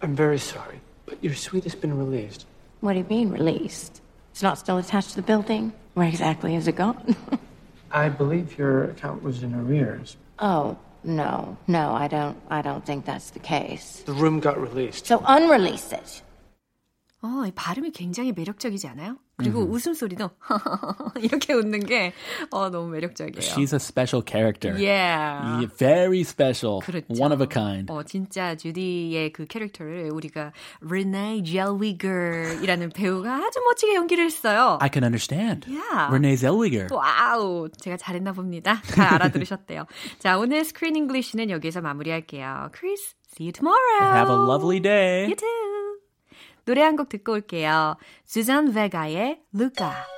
I'm 0.00 0.14
very 0.16 0.36
sorry, 0.38 0.80
but 1.07 1.23
your 1.23 1.33
suite 1.33 1.63
has 1.65 1.75
been 1.75 1.97
released. 1.97 2.45
What 2.81 2.93
do 2.93 2.99
you 2.99 3.05
mean, 3.09 3.29
released? 3.29 4.01
It's 4.31 4.43
not 4.43 4.57
still 4.57 4.77
attached 4.77 5.11
to 5.11 5.15
the 5.17 5.21
building? 5.21 5.73
Where 5.93 6.07
exactly 6.07 6.55
is 6.55 6.67
it 6.67 6.75
gone? 6.75 7.15
I 7.91 8.09
believe 8.09 8.57
your 8.57 8.85
account 8.85 9.21
was 9.23 9.43
in 9.43 9.53
arrears. 9.53 10.17
oh, 10.39 10.77
no, 11.05 11.57
no, 11.67 11.93
I 11.93 12.07
don't, 12.07 12.37
I 12.49 12.61
don't 12.61 12.85
think 12.85 13.03
that's 13.03 13.31
the 13.31 13.39
case. 13.39 14.03
The 14.05 14.13
room 14.13 14.39
got 14.39 14.57
released. 14.59 15.05
So 15.05 15.19
unrelease 15.27 15.91
it. 15.91 16.21
어, 17.21 17.45
이 17.47 17.51
발음이 17.51 17.91
굉장히 17.91 18.31
매력적이지 18.31 18.87
않아요? 18.87 19.17
그리고 19.38 19.60
웃음소리도 19.62 20.28
이렇게 21.22 21.54
웃는 21.54 21.86
게 21.86 22.12
어, 22.50 22.70
너무 22.70 22.88
매력적이에요. 22.90 23.38
She's 23.40 23.72
a 23.72 23.78
special 23.78 24.22
character. 24.26 24.74
yeah. 24.74 25.62
Yeah, 25.62 25.66
Very 25.78 26.20
special. 26.22 26.80
그렇죠. 26.82 27.06
One 27.18 27.32
of 27.32 27.40
a 27.40 27.46
kind. 27.48 27.86
어, 27.92 28.02
진짜 28.02 28.56
주디의 28.56 29.32
그 29.32 29.46
캐릭터를 29.46 30.10
우리가 30.12 30.52
Renee 30.84 31.42
Zellweger이라는 31.44 32.90
배우가 32.90 33.36
아주 33.46 33.60
멋지게 33.64 33.94
연기를 33.94 34.24
했어요. 34.24 34.78
I 34.80 34.90
can 34.92 35.04
understand. 35.04 35.66
Yeah. 35.70 36.08
Renee 36.10 36.36
Zellweger. 36.36 36.88
와우, 36.90 37.68
제가 37.80 37.96
잘했나 37.96 38.32
봅니다. 38.32 38.82
잘 38.86 39.06
알아들으셨대요. 39.14 39.86
자, 40.18 40.36
오늘 40.38 40.64
스크린 40.64 40.96
잉글리시는 40.96 41.50
여기서 41.50 41.80
마무리할게요. 41.80 42.70
Chris, 42.76 43.14
see 43.36 43.46
you 43.46 43.52
tomorrow. 43.52 44.02
Have 44.16 44.30
a 44.30 44.36
lovely 44.36 44.80
day. 44.80 45.26
You 45.26 45.36
too. 45.36 45.67
노래 46.68 46.82
한 46.82 46.96
곡 46.96 47.08
듣고 47.08 47.32
올게요. 47.32 47.96
수잔 48.26 48.74
베가의 48.74 49.40
루카. 49.54 50.17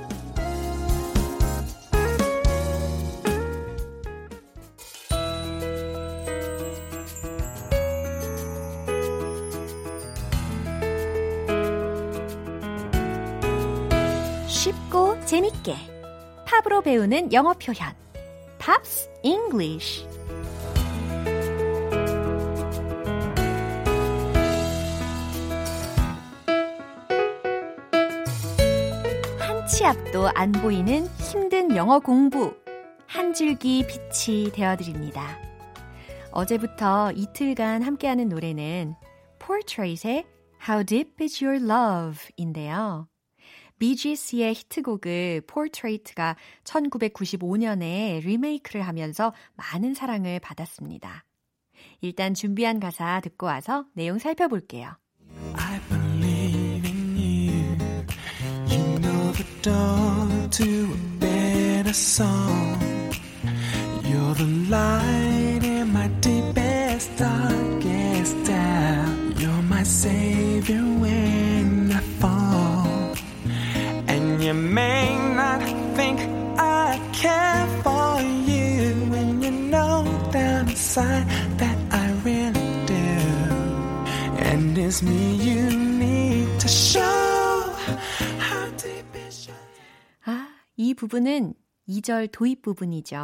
팝으로 16.71 16.81
배우는 16.81 17.33
영어 17.33 17.53
표현 17.53 17.93
Pops 18.57 19.09
English 19.23 20.07
한치 29.37 29.83
앞도 29.85 30.29
안 30.33 30.53
보이는 30.53 31.05
힘든 31.17 31.75
영어 31.75 31.99
공부 31.99 32.55
한 33.05 33.33
줄기 33.33 33.85
빛이 33.85 34.51
되어드립니다. 34.53 35.37
어제부터 36.31 37.11
이틀간 37.11 37.81
함께하는 37.81 38.29
노래는 38.29 38.95
Portrait의 39.39 40.25
How 40.65 40.85
Deep 40.85 41.15
Is 41.21 41.43
Your 41.43 41.61
Love인데요. 41.61 43.10
비지스의 43.81 44.53
히트곡을 44.53 45.41
Portrait가 45.47 46.35
1995년에 46.63 48.23
리메이크를 48.23 48.83
하면서 48.83 49.33
많은 49.55 49.95
사랑을 49.95 50.39
받았습니다. 50.39 51.25
일단 52.01 52.35
준비한 52.35 52.79
가사 52.79 53.19
듣고 53.21 53.47
와서 53.47 53.87
내용 53.93 54.19
살펴볼게요. 54.19 54.95
I 55.55 55.79
believe 55.89 56.87
in 56.87 57.15
you. 57.17 58.05
You 58.69 58.99
know 58.99 59.33
the 59.33 59.61
door 59.63 60.49
to 60.51 60.63
a 60.63 61.19
better 61.19 61.89
song. 61.89 62.77
You're 64.03 64.35
the 64.35 64.67
light 64.69 65.40
부분은 91.01 91.55
2절 91.89 92.29
도입 92.31 92.61
부분이죠. 92.61 93.17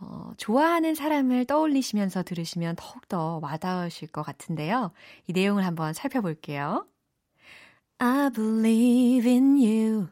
어, 0.00 0.30
좋아하는 0.36 0.94
사람을 0.94 1.44
떠올리시면서 1.46 2.22
들으시면 2.22 2.76
더욱더 2.76 3.40
와닿으실 3.42 4.06
것 4.12 4.22
같은데요. 4.22 4.92
이 5.26 5.32
내용을 5.32 5.66
한번 5.66 5.92
살펴볼게요. 5.92 6.86
I 7.98 8.30
believe 8.30 9.28
in 9.28 9.56
you. 9.56 10.06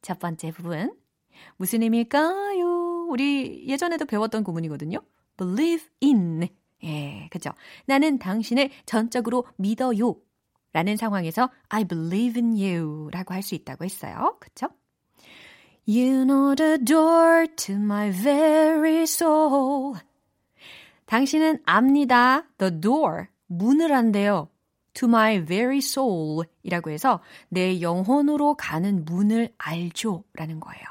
첫 0.00 0.18
번째 0.18 0.52
부분. 0.52 0.96
무슨 1.58 1.82
의미일까요? 1.82 3.08
우리 3.10 3.68
예전에도 3.68 4.06
배웠던 4.06 4.42
구문이거든요. 4.42 5.00
believe 5.36 5.86
in. 6.02 6.48
예, 6.82 7.28
그죠. 7.30 7.50
나는 7.84 8.18
당신을 8.18 8.70
전적으로 8.86 9.44
믿어요. 9.56 10.16
라는 10.72 10.96
상황에서 10.96 11.50
I 11.68 11.84
believe 11.84 12.40
in 12.42 12.52
you 12.54 13.10
라고 13.10 13.34
할 13.34 13.42
수 13.42 13.54
있다고 13.54 13.84
했어요. 13.84 14.38
그쵸? 14.40 14.68
You 15.86 16.24
know 16.24 16.54
the 16.54 16.78
door 16.78 17.46
to 17.46 17.72
my 17.74 18.10
very 18.12 19.02
soul. 19.02 19.98
당신은 21.06 21.62
압니다. 21.64 22.46
The 22.58 22.80
door. 22.80 23.28
문을 23.46 23.92
안대요. 23.92 24.48
To 24.94 25.08
my 25.08 25.44
very 25.44 25.78
soul 25.78 26.46
이라고 26.62 26.90
해서 26.90 27.20
내 27.48 27.80
영혼으로 27.80 28.54
가는 28.54 29.04
문을 29.04 29.52
알죠. 29.58 30.24
라는 30.34 30.60
거예요. 30.60 30.84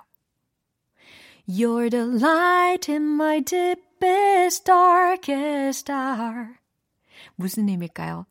You're 1.47 1.89
the 1.89 2.05
light 2.05 2.91
in 2.91 3.03
my 3.03 3.41
deepest, 3.41 4.65
darkest 4.65 5.91
hour. 5.91 6.55
무슨 7.35 7.69
의미일까요? 7.69 8.25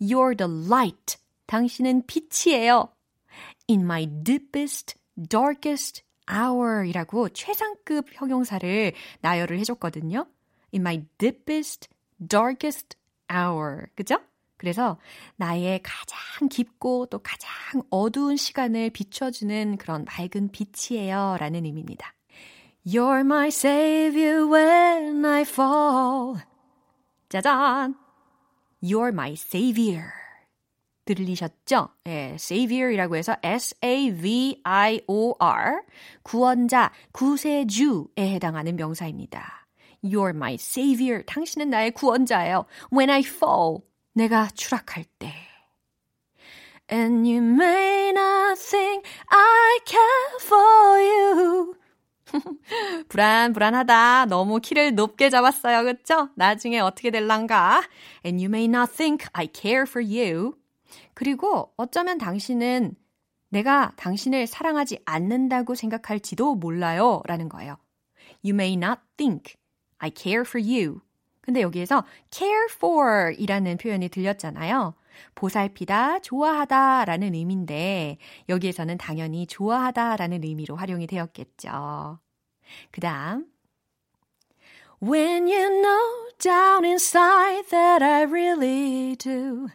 You're 0.00 0.36
the 0.36 0.52
light. 0.52 1.16
당신은 1.46 2.02
빛이에요. 2.06 2.88
In 3.70 3.82
my 3.82 4.06
deepest, 4.24 4.97
darkest 5.28 6.02
hour 6.30 6.86
이라고 6.86 7.28
최상급 7.30 8.06
형용사를 8.12 8.92
나열을 9.20 9.58
해줬거든요. 9.60 10.26
In 10.72 10.82
my 10.82 11.04
deepest, 11.18 11.88
darkest 12.26 12.96
hour. 13.32 13.86
그죠? 13.94 14.18
그래서 14.58 14.98
나의 15.36 15.80
가장 15.82 16.48
깊고 16.48 17.06
또 17.06 17.20
가장 17.20 17.82
어두운 17.90 18.36
시간을 18.36 18.90
비춰주는 18.90 19.78
그런 19.78 20.04
맑은 20.04 20.50
빛이에요. 20.50 21.36
라는 21.38 21.64
의미입니다. 21.64 22.12
You're 22.86 23.20
my 23.20 23.48
savior 23.48 24.46
when 24.50 25.24
I 25.24 25.42
fall. 25.42 26.42
짜잔! 27.28 27.94
You're 28.82 29.12
my 29.12 29.32
savior. 29.32 30.27
들리셨죠? 31.14 31.88
예, 32.06 32.32
savior이라고 32.34 33.16
해서 33.16 33.36
S-A-V-I-O-R, 33.42 34.60
구원자, 36.22 36.92
구세주에 37.12 38.34
해당하는 38.34 38.76
명사입니다. 38.76 39.66
You're 40.04 40.34
my 40.34 40.54
savior. 40.54 41.24
당신은 41.26 41.70
나의 41.70 41.90
구원자예요. 41.92 42.66
When 42.92 43.10
I 43.10 43.20
fall. 43.20 43.78
내가 44.14 44.48
추락할 44.54 45.04
때. 45.18 45.32
And 46.90 47.28
you 47.28 47.42
may 47.42 48.10
not 48.10 48.58
think 48.60 49.04
I 49.28 49.78
care 49.84 50.36
for 50.40 51.00
you. 51.00 51.74
불안 53.08 53.52
불안하다. 53.52 54.26
너무 54.26 54.60
키를 54.60 54.94
높게 54.94 55.30
잡았어요. 55.30 55.84
그쵸? 55.84 56.28
나중에 56.36 56.78
어떻게 56.80 57.10
될란가? 57.10 57.82
And 58.24 58.42
you 58.42 58.48
may 58.48 58.66
not 58.66 58.92
think 58.92 59.26
I 59.32 59.48
care 59.52 59.82
for 59.82 60.04
you. 60.04 60.54
그리고 61.18 61.72
어쩌면 61.76 62.16
당신은 62.16 62.94
내가 63.48 63.92
당신을 63.96 64.46
사랑하지 64.46 65.00
않는다고 65.04 65.74
생각할지도 65.74 66.54
몰라요. 66.54 67.22
라는 67.26 67.48
거예요. 67.48 67.76
You 68.44 68.54
may 68.54 68.74
not 68.74 69.00
think 69.16 69.56
I 69.98 70.12
care 70.16 70.42
for 70.42 70.64
you. 70.64 71.00
근데 71.40 71.60
여기에서 71.60 72.04
care 72.30 72.66
for 72.70 73.34
이라는 73.36 73.78
표현이 73.78 74.10
들렸잖아요. 74.10 74.94
보살피다, 75.34 76.20
좋아하다 76.20 77.06
라는 77.06 77.34
의미인데 77.34 78.18
여기에서는 78.48 78.96
당연히 78.96 79.48
좋아하다 79.48 80.18
라는 80.18 80.44
의미로 80.44 80.76
활용이 80.76 81.08
되었겠죠. 81.08 82.20
그 82.92 83.00
다음 83.00 83.44
When 85.02 85.48
you 85.48 85.82
know 85.82 86.28
down 86.38 86.84
inside 86.84 87.70
that 87.70 88.04
I 88.04 88.22
really 88.22 89.16
do. 89.16 89.66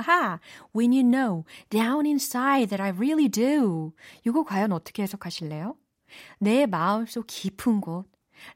하하, 0.00 0.40
when 0.74 0.92
you 0.92 1.02
know 1.02 1.44
down 1.70 2.06
inside 2.06 2.68
that 2.70 2.82
I 2.82 2.90
really 2.90 3.28
do. 3.28 3.92
이거 4.26 4.44
과연 4.44 4.72
어떻게 4.72 5.02
해석하실래요? 5.02 5.76
내 6.38 6.66
마음속 6.66 7.26
깊은 7.26 7.80
곳, 7.80 8.06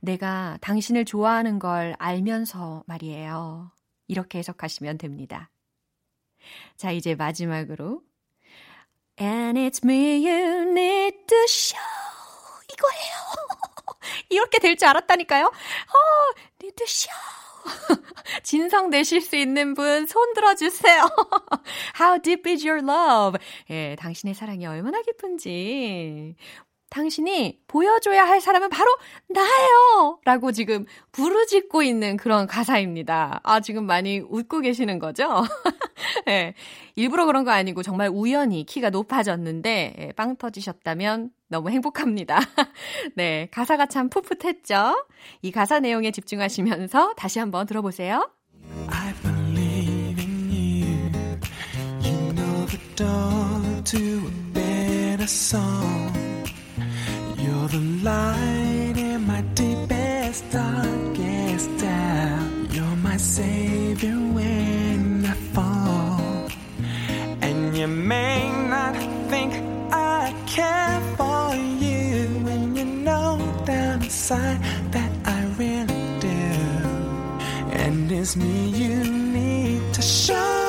내가 0.00 0.58
당신을 0.60 1.04
좋아하는 1.04 1.58
걸 1.58 1.94
알면서 1.98 2.84
말이에요. 2.86 3.70
이렇게 4.08 4.38
해석하시면 4.38 4.98
됩니다. 4.98 5.50
자, 6.76 6.90
이제 6.90 7.14
마지막으로. 7.14 8.02
And 9.20 9.58
it's 9.60 9.84
me 9.84 10.26
you 10.26 10.70
need 10.70 11.26
to 11.26 11.38
show. 11.48 11.78
이거예요. 12.72 13.12
이렇게 14.30 14.58
될 14.58 14.76
줄 14.76 14.88
알았다니까요. 14.88 15.46
어, 15.46 15.52
need 16.60 16.74
to 16.76 16.86
show. 16.86 17.41
진성 18.42 18.90
내실 18.90 19.20
수 19.20 19.36
있는 19.36 19.74
분 19.74 20.06
손 20.06 20.34
들어주세요. 20.34 21.02
How 22.00 22.20
deep 22.20 22.48
is 22.50 22.66
your 22.66 22.82
love? 22.84 23.38
예, 23.70 23.96
당신의 23.98 24.34
사랑이 24.34 24.66
얼마나 24.66 25.00
깊은지. 25.02 26.36
당신이 26.92 27.58
보여줘야 27.66 28.24
할 28.24 28.42
사람은 28.42 28.68
바로 28.68 28.94
나예요! 29.28 30.20
라고 30.26 30.52
지금 30.52 30.84
부르짖고 31.12 31.82
있는 31.82 32.18
그런 32.18 32.46
가사입니다. 32.46 33.40
아, 33.44 33.60
지금 33.60 33.86
많이 33.86 34.18
웃고 34.18 34.60
계시는 34.60 34.98
거죠? 34.98 35.42
네, 36.26 36.52
일부러 36.94 37.24
그런 37.24 37.44
거 37.44 37.50
아니고 37.50 37.82
정말 37.82 38.10
우연히 38.12 38.64
키가 38.64 38.90
높아졌는데, 38.90 39.94
예, 39.98 40.12
빵 40.12 40.36
터지셨다면 40.36 41.30
너무 41.48 41.70
행복합니다. 41.70 42.40
네, 43.16 43.48
가사가 43.50 43.86
참 43.86 44.10
풋풋했죠? 44.10 45.06
이 45.40 45.50
가사 45.50 45.80
내용에 45.80 46.10
집중하시면서 46.10 47.14
다시 47.14 47.38
한번 47.38 47.66
들어보세요. 47.66 48.30
You 52.04 52.32
know 52.34 52.66
the 52.66 52.78
door 52.96 53.82
to 53.84 53.98
a 53.98 54.52
better 54.52 55.24
song. 55.24 56.21
You're 57.62 57.68
the 57.68 58.02
light 58.02 58.94
in 58.96 59.24
my 59.24 59.40
deepest, 59.54 60.50
darkest 60.50 61.70
doubt. 61.78 62.74
You're 62.74 62.96
my 62.96 63.16
savior 63.16 64.16
when 64.16 65.24
I 65.24 65.34
fall. 65.54 66.48
And 67.40 67.76
you 67.76 67.86
may 67.86 68.50
not 68.68 68.96
think 69.30 69.52
I 69.92 70.34
care 70.48 71.00
for 71.16 71.54
you 71.54 72.26
when 72.42 72.74
you 72.74 72.84
know 72.84 73.38
down 73.64 74.02
inside 74.02 74.60
that 74.90 75.12
I 75.24 75.44
really 75.56 76.18
do. 76.18 76.42
And 77.84 78.10
it's 78.10 78.34
me 78.34 78.70
you 78.70 79.04
need 79.04 79.94
to 79.94 80.02
show 80.02 80.61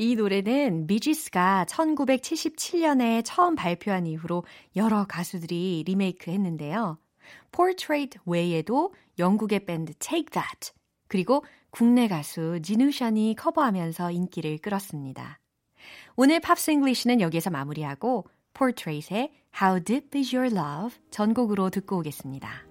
이 0.00 0.16
노래는 0.16 0.86
미지스가 0.86 1.66
1977년에 1.68 3.20
처음 3.22 3.54
발표한 3.54 4.06
이후로 4.06 4.44
여러 4.74 5.04
가수들이 5.04 5.84
리메이크 5.86 6.30
했는데요. 6.30 6.96
Portrait 7.52 8.18
외에도 8.24 8.94
영국의 9.18 9.66
밴드 9.66 9.92
Take 9.98 10.30
That, 10.30 10.72
그리고 11.06 11.44
국내 11.68 12.08
가수 12.08 12.60
지누션이 12.62 13.34
커버하면서 13.36 14.12
인기를 14.12 14.56
끌었습니다. 14.62 15.38
오늘 16.16 16.40
Pops 16.40 16.70
English는 16.70 17.20
여기에서 17.20 17.50
마무리하고 17.50 18.26
Portrait의 18.54 19.30
How 19.60 19.84
Deep 19.84 20.18
Is 20.18 20.34
Your 20.34 20.50
Love 20.56 20.98
전곡으로 21.10 21.68
듣고 21.68 21.98
오겠습니다. 21.98 22.69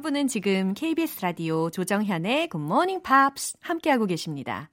여러분은 0.00 0.28
지금 0.28 0.72
KBS 0.72 1.20
라디오 1.20 1.68
조정현의 1.68 2.48
Good 2.48 2.64
Morning 2.64 3.02
Pops 3.02 3.58
함께하고 3.60 4.06
계십니다. 4.06 4.70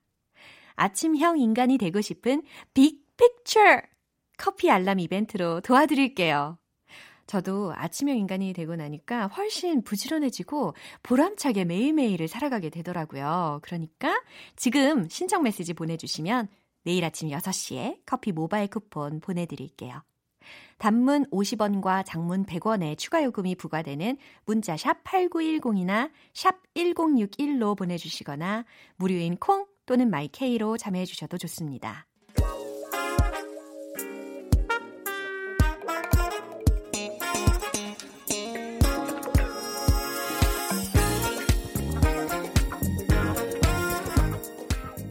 아침형 0.76 1.40
인간이 1.40 1.78
되고 1.78 2.00
싶은 2.00 2.44
빅 2.74 3.06
픽처 3.18 3.82
커피 4.38 4.72
알람 4.72 5.02
이벤트로 5.02 5.60
도와드릴게요. 5.60 6.58
저도 7.26 7.74
아침형 7.76 8.16
인간이 8.16 8.54
되고 8.54 8.78
나니까 8.78 9.28
훨씬 9.28 9.84
부지런해지고 9.84 10.76
보람차게 11.04 11.66
매일매일을 11.66 12.30
살아가게 12.30 12.70
되더라고요. 12.70 13.60
그러니까 13.63 14.24
지금 14.56 15.10
신청 15.10 15.44
메시지 15.44 15.74
보내주시면 15.74 16.48
내일 16.84 17.04
아침 17.04 17.28
6시에 17.28 18.00
커피 18.06 18.32
모바일 18.32 18.70
쿠폰 18.70 19.20
보내드릴게요. 19.20 20.04
단문 20.78 21.26
50원과 21.32 22.04
장문 22.06 22.46
100원의 22.46 22.98
추가 22.98 23.24
요금이 23.24 23.56
부과되는 23.56 24.18
문자 24.46 24.78
샵 24.78 25.04
8910이나 25.04 26.12
샵 26.34 26.56
1061로 26.76 27.76
보내주시거나 27.78 28.66
무료인 28.96 29.38
콩 29.38 29.66
또는 29.86 30.10
마이케이로 30.10 30.78
참여해 30.78 31.06
주셔도 31.06 31.38
좋습니다. 31.38 32.06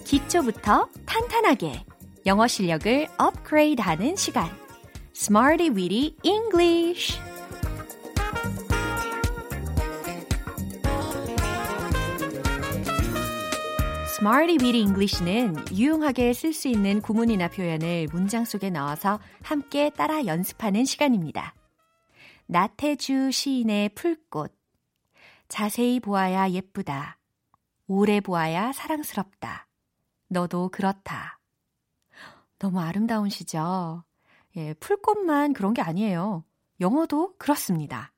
기초부터 0.04 0.88
탄탄하게 1.04 1.84
영어 2.26 2.46
실력을 2.46 3.06
업그레이드하는 3.18 4.16
시간. 4.16 4.65
Smarty 5.18 5.70
Weedy 5.70 6.14
English. 6.24 7.18
Smarty 14.18 14.58
Weedy 14.60 14.82
English는 14.82 15.56
유용하게 15.72 16.34
쓸 16.34 16.52
수 16.52 16.68
있는 16.68 17.00
구문이나 17.00 17.48
표현을 17.48 18.08
문장 18.12 18.44
속에 18.44 18.68
넣어서 18.68 19.18
함께 19.42 19.88
따라 19.88 20.26
연습하는 20.26 20.84
시간입니다. 20.84 21.54
나태주 22.44 23.30
시인의 23.32 23.94
풀꽃. 23.94 24.54
자세히 25.48 25.98
보아야 25.98 26.50
예쁘다. 26.50 27.18
오래 27.86 28.20
보아야 28.20 28.70
사랑스럽다. 28.72 29.66
너도 30.28 30.68
그렇다. 30.68 31.40
너무 32.58 32.80
아름다운 32.80 33.30
시죠? 33.30 34.04
예, 34.56 34.74
풀꽃만 34.74 35.52
그런 35.52 35.74
게 35.74 35.82
아니에요. 35.82 36.44
영어도 36.80 37.34
그렇습니다. 37.38 38.12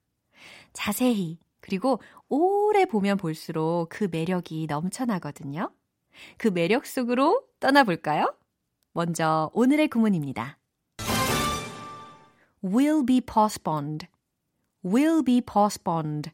자세히, 0.72 1.38
그리고 1.60 2.00
오래 2.28 2.84
보면 2.84 3.16
볼수록 3.16 3.88
그 3.90 4.08
매력이 4.10 4.66
넘쳐나거든요. 4.68 5.72
그 6.36 6.48
매력 6.48 6.86
속으로 6.86 7.42
떠나볼까요? 7.60 8.34
먼저 8.92 9.50
오늘의 9.54 9.88
구문입니다. 9.88 10.58
will 12.64 13.04
be 13.04 13.20
postponed, 13.20 14.06
will 14.84 15.24
be 15.24 15.40
postponed. 15.40 16.30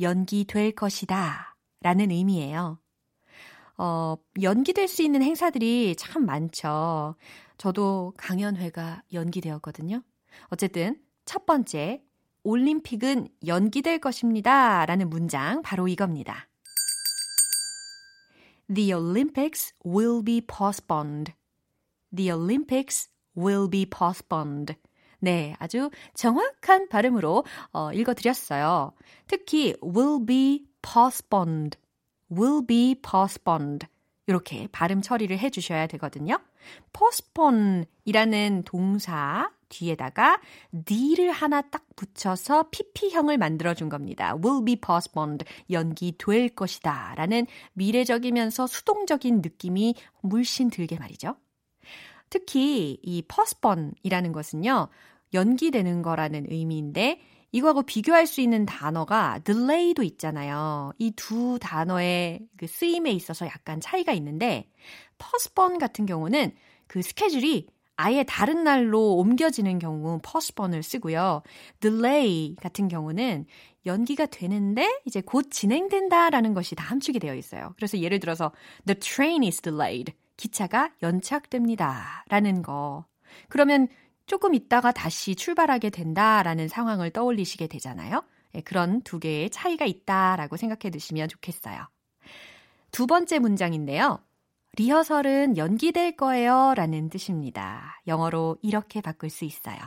연기될 0.00 0.72
것이다. 0.72 1.56
라는 1.82 2.10
의미예요. 2.10 2.78
어, 3.76 4.16
연기될 4.42 4.88
수 4.88 5.02
있는 5.02 5.22
행사들이 5.22 5.96
참 5.96 6.26
많죠. 6.26 7.16
저도 7.60 8.14
강연회가 8.16 9.02
연기되었거든요. 9.12 10.02
어쨌든 10.46 10.98
첫 11.26 11.44
번째, 11.44 12.02
올림픽은 12.42 13.28
연기될 13.46 13.98
것입니다. 13.98 14.86
라는 14.86 15.10
문장 15.10 15.60
바로 15.60 15.86
이겁니다. 15.86 16.48
The 18.74 18.94
Olympics 18.94 19.74
will 19.84 20.24
be 20.24 20.40
postponed. 20.40 21.34
The 22.16 22.32
Olympics 22.32 23.10
will 23.36 23.68
be 23.68 23.84
postponed. 23.84 24.74
네, 25.18 25.54
아주 25.58 25.90
정확한 26.14 26.88
발음으로 26.88 27.44
어, 27.74 27.92
읽어드렸어요. 27.92 28.94
특히 29.26 29.74
will 29.84 30.24
be 30.24 30.64
postponed, 30.80 31.76
will 32.32 32.66
be 32.66 32.94
postponed 32.94 33.86
이렇게 34.26 34.66
발음 34.72 35.02
처리를 35.02 35.38
해주셔야 35.38 35.88
되거든요. 35.88 36.38
Postpone이라는 36.92 38.62
동사 38.64 39.50
뒤에다가 39.70 40.40
d를 40.84 41.30
하나 41.30 41.62
딱 41.62 41.86
붙여서 41.96 42.70
pp형을 42.70 43.38
만들어준 43.38 43.88
겁니다. 43.88 44.34
will 44.34 44.64
be 44.64 44.76
postponed, 44.76 45.44
연기될 45.70 46.50
것이다 46.50 47.14
라는 47.16 47.46
미래적이면서 47.72 48.66
수동적인 48.66 49.42
느낌이 49.42 49.94
물씬 50.22 50.70
들게 50.70 50.98
말이죠. 50.98 51.36
특히 52.28 52.98
이 53.02 53.22
postpone이라는 53.22 54.32
것은요, 54.32 54.88
연기되는 55.34 56.02
거라는 56.02 56.46
의미인데, 56.48 57.20
이거하고 57.52 57.82
비교할 57.82 58.28
수 58.28 58.40
있는 58.40 58.64
단어가 58.64 59.40
delay도 59.40 60.04
있잖아요. 60.04 60.92
이 60.98 61.10
두 61.16 61.58
단어의 61.60 62.46
그 62.56 62.68
쓰임에 62.68 63.10
있어서 63.10 63.46
약간 63.46 63.80
차이가 63.80 64.12
있는데, 64.12 64.70
postpone 65.20 65.78
같은 65.78 66.06
경우는 66.06 66.52
그 66.88 67.02
스케줄이 67.02 67.68
아예 67.94 68.24
다른 68.24 68.64
날로 68.64 69.14
옮겨지는 69.16 69.78
경우 69.78 70.18
postpone을 70.22 70.82
쓰고요. 70.82 71.42
delay 71.80 72.56
같은 72.60 72.88
경우는 72.88 73.44
연기가 73.86 74.26
되는데 74.26 74.88
이제 75.04 75.20
곧 75.20 75.50
진행된다라는 75.50 76.54
것이 76.54 76.74
다 76.74 76.84
함축이 76.84 77.18
되어 77.18 77.34
있어요. 77.34 77.74
그래서 77.76 77.98
예를 77.98 78.18
들어서 78.18 78.52
the 78.86 78.98
train 78.98 79.44
is 79.44 79.60
delayed. 79.60 80.14
기차가 80.36 80.90
연착됩니다. 81.02 82.24
라는 82.28 82.62
거. 82.62 83.04
그러면 83.48 83.86
조금 84.26 84.54
있다가 84.54 84.92
다시 84.92 85.34
출발하게 85.34 85.90
된다라는 85.90 86.68
상황을 86.68 87.10
떠올리시게 87.10 87.66
되잖아요. 87.66 88.22
예, 88.54 88.60
그런 88.62 89.02
두 89.02 89.18
개의 89.18 89.50
차이가 89.50 89.84
있다라고 89.84 90.56
생각해 90.56 90.90
두시면 90.90 91.28
좋겠어요. 91.28 91.86
두 92.90 93.06
번째 93.06 93.38
문장인데요. 93.38 94.20
리허설은 94.76 95.56
연기될 95.56 96.16
거예요 96.16 96.74
라는 96.76 97.08
뜻입니다. 97.10 98.00
영어로 98.06 98.58
이렇게 98.62 99.00
바꿀 99.00 99.30
수 99.30 99.44
있어요. 99.44 99.78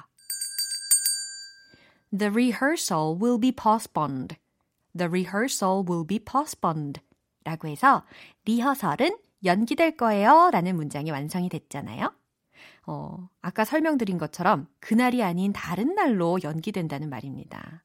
The 2.15 2.29
rehearsal 2.29 3.17
will 3.19 3.39
be 3.39 3.51
postponed. 3.51 4.35
The 4.95 5.07
rehearsal 5.07 5.83
will 5.87 6.05
be 6.05 6.19
postponed. 6.19 7.01
라고 7.45 7.67
해서 7.67 8.03
리허설은 8.45 9.17
연기될 9.43 9.97
거예요 9.97 10.49
라는 10.51 10.75
문장이 10.75 11.11
완성이 11.11 11.49
됐잖아요. 11.49 12.13
어, 12.85 13.29
아까 13.41 13.65
설명드린 13.65 14.17
것처럼 14.17 14.67
그날이 14.79 15.23
아닌 15.23 15.53
다른 15.53 15.95
날로 15.95 16.39
연기된다는 16.43 17.09
말입니다. 17.09 17.83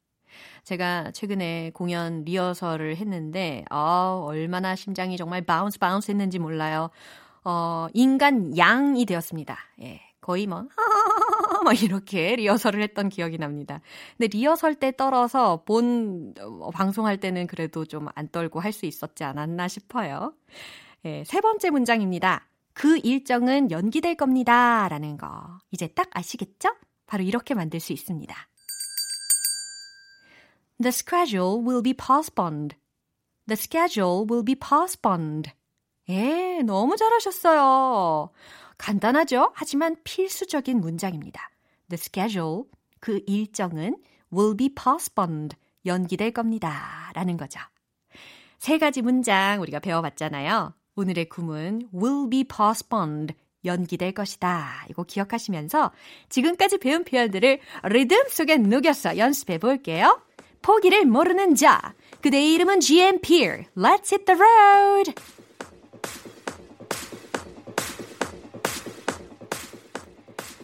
제가 0.65 1.13
최근에 1.13 1.71
공연 1.75 2.25
리허설을 2.25 2.97
했는데, 2.97 3.65
아, 3.71 4.21
얼마나 4.25 4.75
심장이 4.77 5.17
정말 5.17 5.43
bounce 5.43 5.79
bounce 5.79 6.11
했는지 6.11 6.39
몰라요. 6.39 6.91
어, 7.45 7.89
인간 7.95 8.57
양이 8.59 9.05
되었습니다. 9.07 9.57
예, 9.83 10.01
거의 10.21 10.47
뭐, 10.47 10.67
막 11.65 11.73
이렇게 11.83 12.37
리허설을 12.37 12.83
했던 12.83 13.09
기억이 13.09 13.39
납니다. 13.39 13.81
근데 14.17 14.29
리허설 14.37 14.75
때 14.75 14.93
떨어서 14.97 15.63
본 15.65 16.35
어, 16.41 16.71
방송할 16.71 17.19
때는 17.19 17.47
그래도 17.47 17.85
좀 17.85 18.09
안 18.15 18.29
떨고 18.31 18.61
할 18.61 18.73
수 18.73 18.87
있었지 18.87 19.25
않았나 19.25 19.69
싶어요. 19.69 20.35
예, 21.05 21.25
세 21.25 21.41
번째 21.41 21.71
문장입니다. 21.71 22.47
그 22.75 22.99
일정은 23.03 23.71
연기될 23.71 24.15
겁니다. 24.17 24.89
라는 24.89 25.17
거. 25.17 25.59
이제 25.73 25.89
딱 25.89 26.09
아시겠죠? 26.15 26.71
바로 27.07 27.25
이렇게 27.25 27.55
만들 27.55 27.81
수 27.81 27.93
있습니다. 27.93 28.35
The 30.81 30.93
schedule 30.93 31.61
will 31.61 31.83
be 31.83 31.93
postponed. 31.93 32.77
The 33.49 33.57
schedule 33.57 34.27
will 34.29 34.45
be 34.45 34.55
postponed. 34.55 35.51
예, 36.09 36.63
너무 36.63 36.97
잘하셨어요. 36.97 38.31
간단하죠? 38.79 39.51
하지만 39.55 39.97
필수적인 40.05 40.81
문장입니다. 40.81 41.51
The 41.89 41.99
schedule, 41.99 42.65
그 43.01 43.21
일정은 43.27 43.97
will 44.33 44.57
be 44.57 44.75
postponed. 44.75 45.57
연기될 45.85 46.33
겁니다. 46.33 47.11
라는 47.15 47.37
거죠. 47.37 47.61
세 48.59 48.79
가지 48.79 49.03
문장 49.03 49.61
우리가 49.61 49.81
배워봤잖아요. 49.81 50.75
오늘의 50.95 51.29
구문 51.29 51.89
will 51.93 52.31
be 52.31 52.45
postponed. 52.45 53.35
연기될 53.65 54.13
것이다. 54.13 54.87
이거 54.91 55.03
기억하시면서 55.03 55.93
지금까지 56.29 56.79
배운 56.79 57.05
표현들을 57.05 57.59
리듬 57.91 58.29
속에 58.29 58.57
녹여서 58.59 59.19
연습해 59.19 59.59
볼게요. 59.59 60.23
포기를 60.62 61.06
모르는 61.06 61.56
자. 61.56 61.94
그대의 62.22 62.54
이름은 62.54 62.80
GMP. 62.80 63.42
Let's 63.76 64.12
hit 64.12 64.26
the 64.26 64.40
road. 64.40 65.14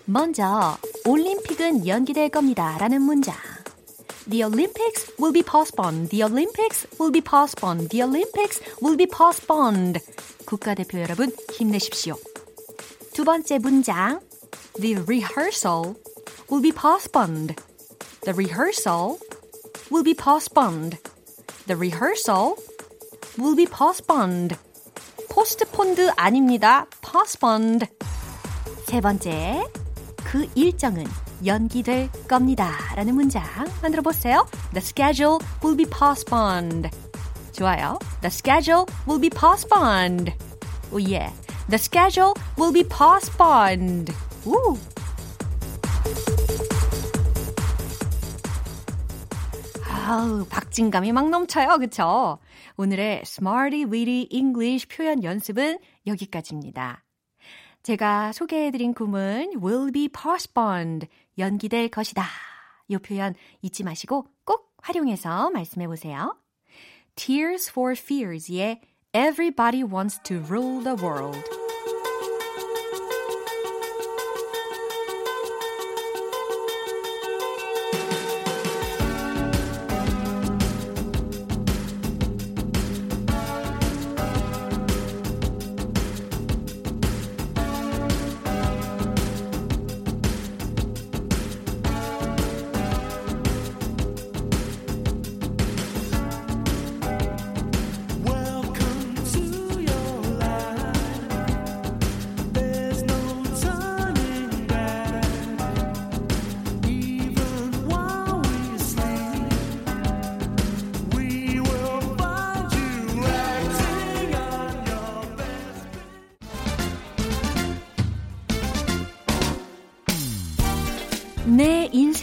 먼저 0.06 0.78
올림픽은 1.06 1.86
연기될 1.86 2.30
겁니다. 2.30 2.78
라는 2.80 3.02
문장. 3.02 3.36
The 4.30 4.44
Olympics 4.44 5.12
will 5.20 5.34
be 5.34 5.44
postponed. 5.44 6.10
The 6.10 6.24
Olympics 6.24 6.88
will 7.00 7.12
be 7.12 7.22
postponed. 7.22 7.90
The 7.90 8.04
Olympics 8.04 8.62
will 8.82 8.98
be 8.98 9.06
postponed. 9.06 10.00
국가대표 10.46 11.00
여러분 11.00 11.32
힘내십시오. 11.54 12.16
두 13.14 13.24
번째 13.24 13.60
문장. 13.60 14.20
The 14.80 14.96
rehearsal 15.04 15.96
will 16.50 16.62
be 16.62 16.72
postponed. 16.72 17.56
The 18.22 18.34
rehearsal 18.34 19.18
will 19.94 20.04
be 20.04 20.14
postponed. 20.14 20.98
The 21.68 21.76
rehearsal 21.76 22.58
will 23.38 23.56
be 23.56 23.66
postponed. 23.66 24.58
postponed 25.30 26.12
아닙니다. 26.18 26.86
postponed. 27.02 27.88
세 28.88 29.02
번째. 29.02 29.66
그 30.24 30.48
일정은 30.56 31.06
연기될 31.46 32.10
겁니다. 32.28 32.72
라는 32.96 33.16
문장 33.16 33.44
만들어 33.82 34.02
보세요. 34.02 34.46
The 34.74 34.82
schedule 34.82 35.40
will 35.64 35.78
be 35.78 35.86
postponed. 35.86 36.90
좋아요. 37.54 38.00
The 38.22 38.30
schedule 38.30 38.86
will 39.08 39.20
be 39.20 39.30
postponed. 39.30 40.34
오, 40.92 40.96
oh, 40.96 40.98
yeah. 40.98 41.32
The 41.70 41.78
schedule 41.78 42.34
will 42.58 42.74
be 42.74 42.84
postponed. 42.84 44.14
우. 44.46 44.78
아우, 50.07 50.45
박진감이 50.51 51.13
막 51.13 51.31
넘쳐요. 51.31 51.79
그쵸? 51.79 52.39
오늘의 52.77 53.23
Smarty 53.25 53.85
Weedy 53.85 54.29
English 54.31 54.87
표현 54.87 55.25
연습은 55.25 55.79
여기까지입니다. 56.07 57.03
제가 57.83 58.33
소개해드린 58.33 58.93
구문 58.93 59.63
will 59.63 59.91
be 59.93 60.09
postponed 60.09 61.09
연기될 61.39 61.89
것이다. 61.89 62.23
이 62.89 62.99
표현 62.99 63.35
잊지 63.63 63.83
마시고 63.83 64.27
꼭 64.45 64.75
활용해서 64.83 65.49
말씀해 65.49 65.87
보세요. 65.87 66.37
Tears 67.17 67.71
for 67.71 67.93
Fears의 67.93 68.83
Everybody 69.15 69.83
Wants 69.83 70.23
to 70.25 70.37
Rule 70.51 70.85
the 70.85 70.97
World 71.03 71.64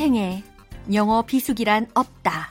인생에 0.01 0.43
영어 0.93 1.21
비수기란 1.21 1.91
없다. 1.93 2.49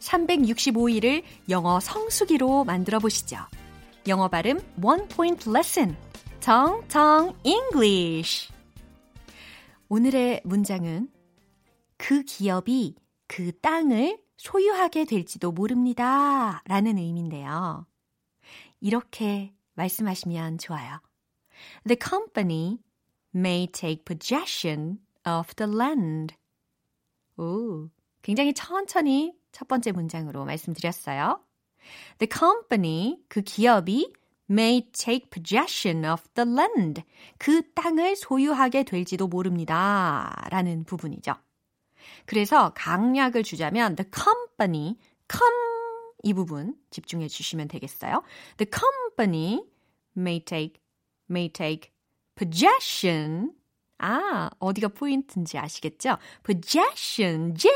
365일을 0.00 1.22
영어 1.48 1.78
성수기로 1.78 2.64
만들어 2.64 2.98
보시죠. 2.98 3.36
영어 4.08 4.26
발음 4.26 4.58
원 4.82 5.06
포인트 5.06 5.48
레슨. 5.48 5.96
정정 6.40 7.36
English. 7.44 8.52
오늘의 9.88 10.40
문장은 10.42 11.08
그 11.98 12.24
기업이 12.24 12.96
그 13.28 13.52
땅을 13.60 14.18
소유하게 14.36 15.04
될지도 15.04 15.52
모릅니다. 15.52 16.62
라는 16.66 16.98
의미인데요. 16.98 17.86
이렇게 18.80 19.54
말씀하시면 19.74 20.58
좋아요. 20.58 21.00
The 21.86 21.96
company 21.96 22.78
may 23.32 23.68
take 23.68 24.04
possession 24.04 24.98
of 25.24 25.54
the 25.54 25.72
land. 25.72 26.34
오, 27.42 27.90
굉장히 28.22 28.54
천천히 28.54 29.34
첫 29.50 29.66
번째 29.66 29.90
문장으로 29.92 30.44
말씀드렸어요. 30.44 31.42
The 32.18 32.28
company, 32.32 33.18
그 33.28 33.42
기업이 33.42 34.12
may 34.48 34.88
take 34.92 35.28
possession 35.28 36.04
of 36.04 36.22
the 36.34 36.48
land. 36.48 37.02
그 37.38 37.72
땅을 37.72 38.14
소유하게 38.14 38.84
될지도 38.84 39.26
모릅니다. 39.26 40.46
라는 40.50 40.84
부분이죠. 40.84 41.34
그래서 42.26 42.72
강약을 42.74 43.42
주자면 43.42 43.96
the 43.96 44.08
company, 44.14 44.96
come 45.30 45.72
이 46.22 46.32
부분 46.34 46.76
집중해 46.90 47.26
주시면 47.26 47.68
되겠어요. 47.68 48.22
The 48.58 48.70
company 48.70 49.64
may 50.16 50.44
take, 50.44 50.80
may 51.28 51.48
take 51.52 51.90
possession 52.36 53.52
아, 54.02 54.50
어디가 54.58 54.88
포인트인지 54.88 55.58
아시겠죠? 55.58 56.18
possession, 56.44 57.54
예! 57.64 57.70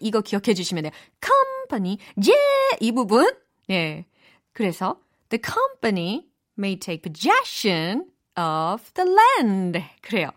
이거 0.00 0.20
기억해 0.20 0.52
주시면 0.52 0.82
돼요. 0.82 0.92
company, 1.22 1.96
예! 2.26 2.76
이 2.80 2.90
부분. 2.90 3.32
네. 3.68 4.04
그래서 4.52 5.00
the 5.28 5.40
company 5.40 6.26
may 6.58 6.76
take 6.76 7.02
possession 7.02 8.10
of 8.36 8.82
the 8.94 9.08
land. 9.08 9.80
그래요. 10.02 10.30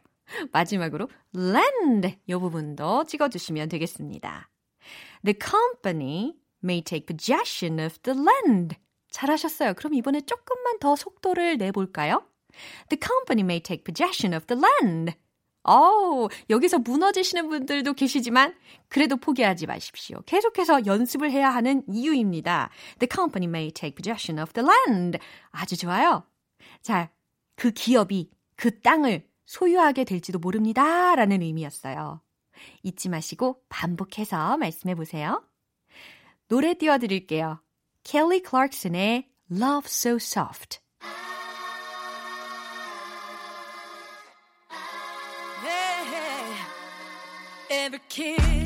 마지막으로 0.52 1.10
land 1.36 2.18
이 2.28 2.34
부분도 2.34 3.06
찍어 3.06 3.30
주시면 3.30 3.70
되겠습니다. 3.70 4.50
The 5.26 5.36
company 5.42 6.34
may 6.64 6.82
take 6.84 7.08
possession 7.08 7.80
of 7.80 7.98
the 8.04 8.20
land. 8.20 8.76
잘하셨어요. 9.10 9.74
그럼 9.74 9.96
이번에 9.96 10.22
조금만 10.22 10.78
더 10.80 10.96
속도를 10.96 11.58
내볼까요? 11.58 12.24
The 12.90 13.00
company 13.02 13.44
may 13.44 13.60
take 13.60 13.84
possession 13.84 14.34
of 14.34 14.46
the 14.46 14.62
land. 14.62 15.16
어우, 15.64 16.30
여기서 16.50 16.80
무너지시는 16.80 17.50
분들도 17.50 17.94
계시지만 17.94 18.54
그래도 18.90 19.16
포기하지 19.16 19.66
마십시오. 19.66 20.22
계속해서 20.26 20.86
연습을 20.86 21.32
해야 21.32 21.50
하는 21.50 21.84
이유입니다. 21.88 22.70
The 23.00 23.10
company 23.12 23.48
may 23.48 23.72
take 23.72 23.96
possession 23.96 24.42
of 24.42 24.54
the 24.54 24.68
land. 24.68 25.20
아주 25.52 25.78
좋아요. 25.78 26.24
자, 26.82 27.10
그 27.56 27.72
기업이 27.72 28.30
그 28.56 28.80
땅을 28.82 29.26
소유하게 29.46 30.04
될지도 30.04 30.40
모릅니다. 30.40 31.16
라는 31.16 31.42
의미였어요. 31.42 32.22
잊지 32.84 33.10
마시고 33.10 33.62
반복해서 33.70 34.58
말씀해 34.58 34.96
보세요. 34.96 35.44
노래 36.48 36.74
띄워 36.74 36.98
드릴게요. 36.98 37.62
켈리 38.04 38.42
클락슨의 38.42 39.30
Love 39.52 39.86
So 39.86 40.16
Soft. 40.16 40.83
Every 47.84 48.00
kiss 48.08 48.63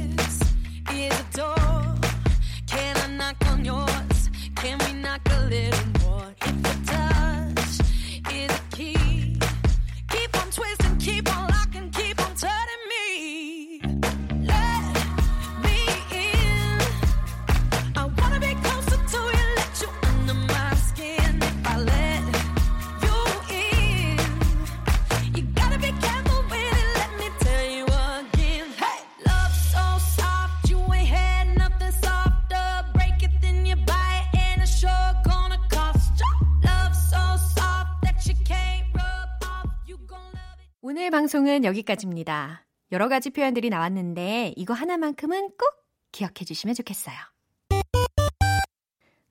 방송은 41.47 41.63
여기까지입니다. 41.63 42.65
여러 42.91 43.07
가지 43.07 43.29
표현들이 43.29 43.69
나왔는데 43.69 44.53
이거 44.57 44.73
하나만큼은 44.73 45.51
꼭 45.51 45.85
기억해 46.11 46.43
주시면 46.45 46.75
좋겠어요. 46.75 47.15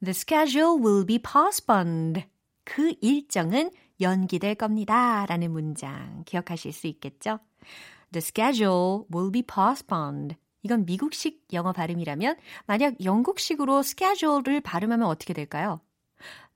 The 0.03 0.11
schedule 0.11 0.83
will 0.83 1.05
be 1.05 1.19
postponed. 1.19 2.25
그 2.65 2.95
일정은 3.03 3.71
연기될 4.01 4.55
겁니다. 4.55 5.27
라는 5.27 5.53
문장 5.53 6.23
기억하실 6.25 6.73
수 6.73 6.87
있겠죠? 6.87 7.39
The 8.13 8.23
schedule 8.23 9.03
will 9.15 9.31
be 9.31 9.43
postponed. 9.43 10.37
이건 10.63 10.87
미국식 10.87 11.45
영어 11.53 11.73
발음이라면 11.73 12.37
만약 12.65 13.05
영국식으로 13.05 13.81
schedule를 13.81 14.63
발음하면 14.63 15.07
어떻게 15.07 15.35
될까요? 15.35 15.83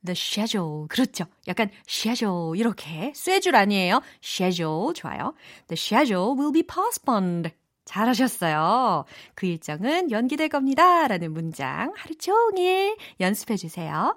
The 0.05 0.15
schedule. 0.15 0.87
그렇죠. 0.89 1.25
약간 1.47 1.71
schedule 1.89 2.59
이렇게 2.59 3.13
쇠줄 3.15 3.55
아니에요? 3.55 4.01
schedule 4.23 4.95
좋아요. 4.95 5.35
The 5.69 5.77
schedule 5.77 6.33
will 6.39 6.53
be 6.53 6.63
postponed. 6.63 7.53
잘하셨어요. 7.85 9.05
그 9.35 9.47
일정은 9.47 10.11
연기될 10.11 10.49
겁니다. 10.49 11.09
라는 11.09 11.33
문장 11.33 11.93
하루 11.97 12.15
종일 12.17 12.97
연습해 13.19 13.57
주세요. 13.57 14.17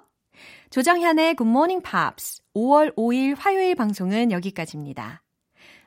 조정현의 0.70 1.36
Good 1.36 1.48
Morning 1.48 1.82
Pops 1.82 2.42
5월 2.54 2.94
5일 2.96 3.36
화요일 3.38 3.74
방송은 3.74 4.32
여기까지입니다. 4.32 5.22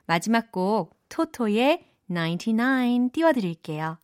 마지막 0.06 0.52
곡 0.52 0.96
토토의 1.08 1.84
99 2.08 3.10
띄워드릴게요. 3.12 3.98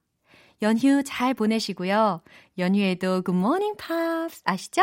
연휴 0.63 1.03
잘 1.03 1.35
보내시고요. 1.35 2.23
연휴에도 2.59 3.23
Good 3.23 3.39
Morning 3.39 3.77
Pops 3.77 4.43
아시죠? 4.45 4.83